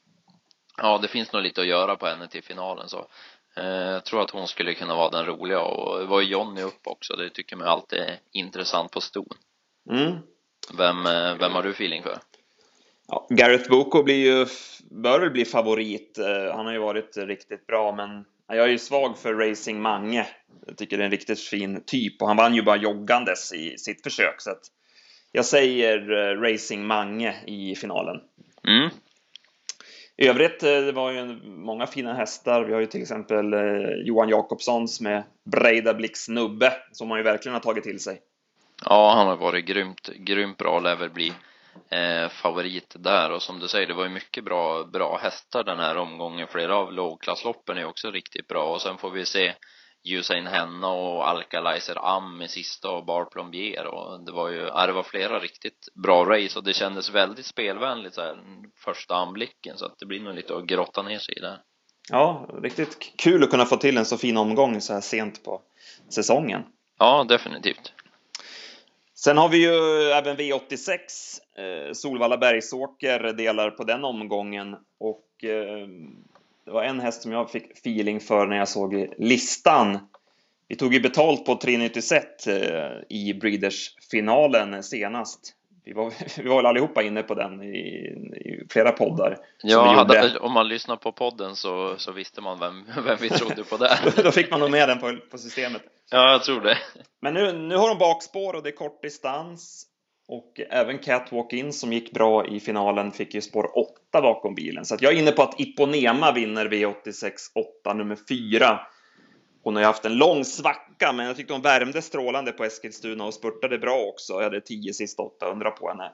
ja, 0.77 0.97
det 0.97 1.07
finns 1.07 1.33
nog 1.33 1.41
lite 1.41 1.61
att 1.61 1.67
göra 1.67 1.95
på 1.95 2.05
henne 2.05 2.27
till 2.27 2.43
finalen 2.43 2.89
så 2.89 3.07
eh, 3.57 3.65
jag 3.65 4.05
tror 4.05 4.21
att 4.21 4.31
hon 4.31 4.47
skulle 4.47 4.73
kunna 4.73 4.95
vara 4.95 5.09
den 5.09 5.25
roliga 5.25 5.61
och 5.61 5.99
det 5.99 6.05
var 6.05 6.21
ju 6.21 6.27
Jonny 6.27 6.61
upp 6.61 6.87
också, 6.87 7.15
det 7.15 7.29
tycker 7.29 7.55
man 7.55 7.67
alltid 7.67 7.99
är 7.99 8.19
intressant 8.31 8.91
på 8.91 9.01
ston. 9.01 9.37
Mm. 9.89 10.13
Vem, 10.77 11.05
eh, 11.05 11.35
vem 11.39 11.51
har 11.51 11.63
du 11.63 11.69
feeling 11.69 12.03
för? 12.03 12.17
Ja, 13.07 13.27
Gareth 13.29 13.69
Boko 13.69 14.03
blir 14.03 14.25
ju, 14.25 14.45
bör 14.91 15.19
väl 15.19 15.31
bli 15.31 15.45
favorit. 15.45 16.17
Eh, 16.17 16.55
han 16.55 16.65
har 16.65 16.73
ju 16.73 16.79
varit 16.79 17.17
riktigt 17.17 17.67
bra, 17.67 17.95
men 17.95 18.25
jag 18.47 18.65
är 18.65 18.67
ju 18.67 18.77
svag 18.77 19.17
för 19.17 19.33
Racing 19.33 19.81
Mange. 19.81 20.27
Jag 20.67 20.77
tycker 20.77 20.97
det 20.97 21.03
är 21.03 21.05
en 21.05 21.11
riktigt 21.11 21.39
fin 21.39 21.83
typ 21.85 22.21
och 22.21 22.27
han 22.27 22.37
vann 22.37 22.55
ju 22.55 22.61
bara 22.61 22.77
joggandes 22.77 23.53
i 23.53 23.77
sitt 23.77 24.03
försök 24.03 24.41
så 24.41 24.51
att 24.51 24.71
jag 25.35 25.45
säger 25.45 26.11
uh, 26.11 26.41
Racing 26.41 26.87
Mange 26.87 27.35
i 27.47 27.75
finalen. 27.75 28.21
Mm. 28.67 28.89
I 30.17 30.27
övrigt, 30.27 30.63
uh, 30.63 30.69
det 30.69 30.91
var 30.91 31.11
ju 31.11 31.25
många 31.45 31.87
fina 31.87 32.13
hästar. 32.13 32.63
Vi 32.63 32.73
har 32.73 32.79
ju 32.79 32.85
till 32.85 33.01
exempel 33.01 33.53
uh, 33.53 33.89
Johan 34.05 34.29
Jakobssons 34.29 35.01
med 35.01 35.23
Breida 35.43 35.93
Blix 35.93 36.29
Nubbe, 36.29 36.73
som 36.91 37.07
man 37.07 37.17
ju 37.17 37.23
verkligen 37.23 37.53
har 37.53 37.61
tagit 37.61 37.83
till 37.83 37.99
sig. 37.99 38.21
Ja, 38.85 39.13
han 39.15 39.27
har 39.27 39.35
varit 39.35 39.65
grymt, 39.65 40.09
grymt 40.15 40.57
bra, 40.57 40.79
lär 40.79 40.95
väl 40.95 41.09
bli 41.09 41.33
eh, 41.89 42.29
favorit 42.29 42.95
där 42.99 43.31
och 43.31 43.41
som 43.41 43.59
du 43.59 43.67
säger, 43.67 43.87
det 43.87 43.93
var 43.93 44.03
ju 44.03 44.09
mycket 44.09 44.43
bra, 44.43 44.83
bra 44.83 45.19
hästar 45.21 45.63
den 45.63 45.79
här 45.79 45.97
omgången. 45.97 46.47
Flera 46.51 46.75
av 46.75 46.93
lågklassloppen 46.93 47.77
är 47.77 47.85
också 47.85 48.11
riktigt 48.11 48.47
bra 48.47 48.73
och 48.73 48.81
sen 48.81 48.97
får 48.97 49.11
vi 49.11 49.25
se 49.25 49.53
Usain 50.13 50.47
Henna 50.47 50.87
och 50.87 51.29
Alkalizer 51.29 52.15
Am 52.15 52.41
i 52.41 52.47
sista 52.47 52.91
och 52.91 53.05
Bar 53.05 53.25
Plombier 53.25 53.87
och 53.87 54.25
det 54.25 54.31
var 54.31 54.49
ju, 54.49 54.59
ja, 54.59 54.87
det 54.87 54.93
var 54.93 55.03
flera 55.03 55.39
riktigt 55.39 55.87
bra 56.03 56.25
race 56.25 56.59
och 56.59 56.65
det 56.65 56.73
kändes 56.73 57.09
väldigt 57.09 57.45
spelvänligt 57.45 58.13
så 58.13 58.21
här 58.21 58.37
första 58.75 59.15
anblicken 59.15 59.77
så 59.77 59.85
att 59.85 59.99
det 59.99 60.05
blir 60.05 60.19
nog 60.19 60.35
lite 60.35 60.55
att 60.55 60.65
grotta 60.65 61.01
ner 61.01 61.19
sig 61.19 61.37
i 61.37 61.39
det. 61.39 61.59
Ja, 62.09 62.49
riktigt 62.63 63.13
kul 63.17 63.43
att 63.43 63.49
kunna 63.49 63.65
få 63.65 63.77
till 63.77 63.97
en 63.97 64.05
så 64.05 64.17
fin 64.17 64.37
omgång 64.37 64.81
så 64.81 64.93
här 64.93 65.01
sent 65.01 65.43
på 65.43 65.61
säsongen. 66.09 66.63
Ja, 66.99 67.25
definitivt. 67.29 67.93
Sen 69.15 69.37
har 69.37 69.49
vi 69.49 69.57
ju 69.57 69.73
även 70.11 70.37
V86. 70.37 70.97
Eh, 71.57 71.93
Solvalla 71.93 72.37
Bergsåker 72.37 73.33
delar 73.33 73.71
på 73.71 73.83
den 73.83 74.03
omgången 74.03 74.75
och 74.99 75.49
eh, 75.49 75.87
var 76.75 76.83
en 76.83 76.99
häst 76.99 77.21
som 77.21 77.31
jag 77.31 77.51
fick 77.51 77.71
feeling 77.71 78.19
för 78.19 78.47
när 78.47 78.57
jag 78.57 78.67
såg 78.67 79.13
listan. 79.17 79.99
Vi 80.67 80.75
tog 80.75 80.93
ju 80.93 80.99
betalt 80.99 81.45
på 81.45 81.55
Trinity 81.55 82.01
Set 82.01 82.47
eh, 82.47 82.55
i 83.09 83.33
Breeders-finalen 83.33 84.83
senast. 84.83 85.53
Vi 85.85 85.93
var, 85.93 86.13
vi 86.41 86.49
var 86.49 86.55
väl 86.55 86.65
allihopa 86.65 87.03
inne 87.03 87.23
på 87.23 87.35
den 87.35 87.63
i, 87.63 87.77
i 88.35 88.67
flera 88.69 88.91
poddar. 88.91 89.37
Ja, 89.63 89.93
hade, 89.93 90.39
om 90.39 90.51
man 90.51 90.67
lyssnar 90.67 90.95
på 90.95 91.11
podden 91.11 91.55
så, 91.55 91.95
så 91.97 92.11
visste 92.11 92.41
man 92.41 92.59
vem, 92.59 92.85
vem 93.05 93.17
vi 93.21 93.29
trodde 93.29 93.63
på 93.63 93.77
där. 93.77 93.99
Då 94.23 94.31
fick 94.31 94.51
man 94.51 94.59
nog 94.59 94.71
med 94.71 94.89
den 94.89 94.99
på, 94.99 95.17
på 95.31 95.37
systemet. 95.37 95.81
Ja, 96.11 96.31
jag 96.31 96.43
tror 96.43 96.61
det. 96.61 96.77
Men 97.21 97.33
nu, 97.33 97.53
nu 97.53 97.75
har 97.75 97.89
de 97.89 97.97
bakspår 97.97 98.53
och 98.53 98.63
det 98.63 98.69
är 98.69 98.75
kort 98.75 99.01
distans. 99.01 99.87
Och 100.27 100.61
även 100.69 100.99
Catwalk 100.99 101.53
In 101.53 101.73
som 101.73 101.93
gick 101.93 102.11
bra 102.11 102.47
i 102.47 102.59
finalen 102.59 103.11
fick 103.11 103.33
ju 103.33 103.41
spår 103.41 103.77
8 103.77 104.21
bakom 104.21 104.55
bilen. 104.55 104.85
Så 104.85 104.97
jag 104.99 105.13
är 105.13 105.19
inne 105.19 105.31
på 105.31 105.41
att 105.41 105.59
Iponema 105.59 106.31
vinner 106.31 106.65
V86 106.65 107.31
8 107.81 107.93
nummer 107.93 108.17
4. 108.29 108.79
Hon 109.63 109.75
har 109.75 109.81
ju 109.81 109.85
haft 109.85 110.05
en 110.05 110.17
lång 110.17 110.45
svacka, 110.45 111.13
men 111.13 111.25
jag 111.25 111.35
tyckte 111.35 111.53
hon 111.53 111.61
värmde 111.61 112.01
strålande 112.01 112.51
på 112.51 112.63
Eskilstuna 112.63 113.25
och 113.25 113.33
spurtade 113.33 113.77
bra 113.77 113.97
också. 114.13 114.33
Jag 114.33 114.43
hade 114.43 114.61
10 114.61 114.93
sista 114.93 115.23
800 115.23 115.71
på 115.71 115.89
henne. 115.89 116.11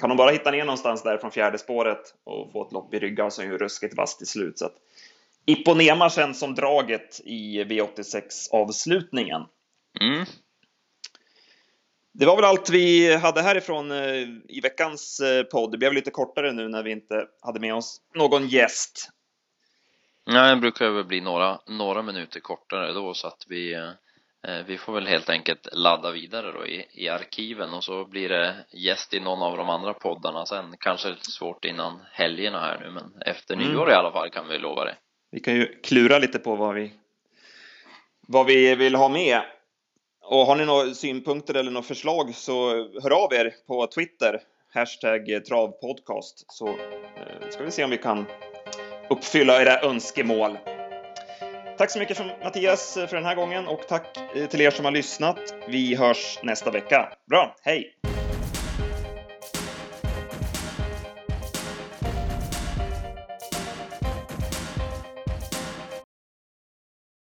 Kan 0.00 0.10
hon 0.10 0.16
bara 0.16 0.30
hitta 0.30 0.50
ner 0.50 0.64
någonstans 0.64 1.02
där 1.02 1.18
från 1.18 1.30
fjärde 1.30 1.58
spåret 1.58 2.14
och 2.24 2.52
få 2.52 2.66
ett 2.66 2.72
lopp 2.72 2.94
i 2.94 2.98
ryggen, 2.98 3.30
så 3.30 3.42
är 3.42 3.46
hon 3.46 3.52
ju 3.52 3.58
ruskigt 3.58 3.96
vass 3.96 4.18
till 4.18 4.26
slut. 4.26 4.58
Så 4.58 4.66
att 4.66 4.74
Iponema 5.46 6.10
känns 6.10 6.38
som 6.38 6.54
draget 6.54 7.20
i 7.24 7.64
V86 7.64 8.22
avslutningen. 8.52 9.42
Mm. 10.00 10.24
Det 12.18 12.26
var 12.26 12.36
väl 12.36 12.44
allt 12.44 12.70
vi 12.70 13.16
hade 13.16 13.42
härifrån 13.42 13.90
eh, 13.90 14.22
i 14.48 14.60
veckans 14.62 15.20
eh, 15.20 15.42
podd. 15.42 15.70
Det 15.70 15.78
blev 15.78 15.92
lite 15.92 16.10
kortare 16.10 16.52
nu 16.52 16.68
när 16.68 16.82
vi 16.82 16.90
inte 16.90 17.26
hade 17.42 17.60
med 17.60 17.74
oss 17.74 18.00
någon 18.14 18.48
gäst. 18.48 19.08
Nej, 20.26 20.54
det 20.54 20.60
brukar 20.60 20.90
väl 20.90 21.04
bli 21.04 21.20
några, 21.20 21.60
några 21.66 22.02
minuter 22.02 22.40
kortare 22.40 22.92
då 22.92 23.14
så 23.14 23.26
att 23.26 23.44
vi, 23.48 23.74
eh, 23.74 24.66
vi 24.66 24.78
får 24.78 24.92
väl 24.92 25.06
helt 25.06 25.30
enkelt 25.30 25.68
ladda 25.72 26.10
vidare 26.10 26.52
då 26.52 26.66
i, 26.66 26.86
i 26.92 27.08
arkiven 27.08 27.74
och 27.74 27.84
så 27.84 28.04
blir 28.04 28.28
det 28.28 28.56
gäst 28.72 29.14
i 29.14 29.20
någon 29.20 29.42
av 29.42 29.56
de 29.56 29.70
andra 29.70 29.94
poddarna 29.94 30.46
sen. 30.46 30.74
Kanske 30.80 31.14
svårt 31.20 31.64
innan 31.64 32.00
helgerna 32.12 32.60
här 32.60 32.80
nu, 32.80 32.90
men 32.90 33.22
efter 33.26 33.54
mm. 33.54 33.68
nyår 33.68 33.90
i 33.90 33.94
alla 33.94 34.12
fall 34.12 34.30
kan 34.30 34.48
vi 34.48 34.58
lova 34.58 34.84
det. 34.84 34.96
Vi 35.30 35.40
kan 35.40 35.54
ju 35.54 35.80
klura 35.82 36.18
lite 36.18 36.38
på 36.38 36.56
vad 36.56 36.74
vi, 36.74 36.92
vad 38.28 38.46
vi 38.46 38.74
vill 38.74 38.94
ha 38.94 39.08
med. 39.08 39.42
Och 40.28 40.46
har 40.46 40.56
ni 40.56 40.64
några 40.64 40.94
synpunkter 40.94 41.54
eller 41.54 41.70
några 41.70 41.86
förslag 41.86 42.34
så 42.34 42.70
hör 43.02 43.24
av 43.24 43.32
er 43.32 43.54
på 43.66 43.86
Twitter, 43.86 44.40
hashtag 44.74 45.44
travpodcast, 45.48 46.44
så 46.48 46.68
eh, 46.68 47.48
ska 47.50 47.64
vi 47.64 47.70
se 47.70 47.84
om 47.84 47.90
vi 47.90 47.98
kan 47.98 48.26
uppfylla 49.10 49.62
era 49.62 49.80
önskemål. 49.80 50.58
Tack 51.78 51.90
så 51.90 51.98
mycket 51.98 52.18
Mattias 52.44 52.96
eh, 52.96 53.06
för 53.06 53.16
den 53.16 53.24
här 53.24 53.34
gången 53.34 53.66
och 53.66 53.80
tack 53.88 54.18
eh, 54.34 54.46
till 54.46 54.60
er 54.60 54.70
som 54.70 54.84
har 54.84 54.92
lyssnat. 54.92 55.54
Vi 55.68 55.94
hörs 55.94 56.38
nästa 56.42 56.70
vecka. 56.70 57.12
Bra, 57.30 57.56
hej! 57.62 57.95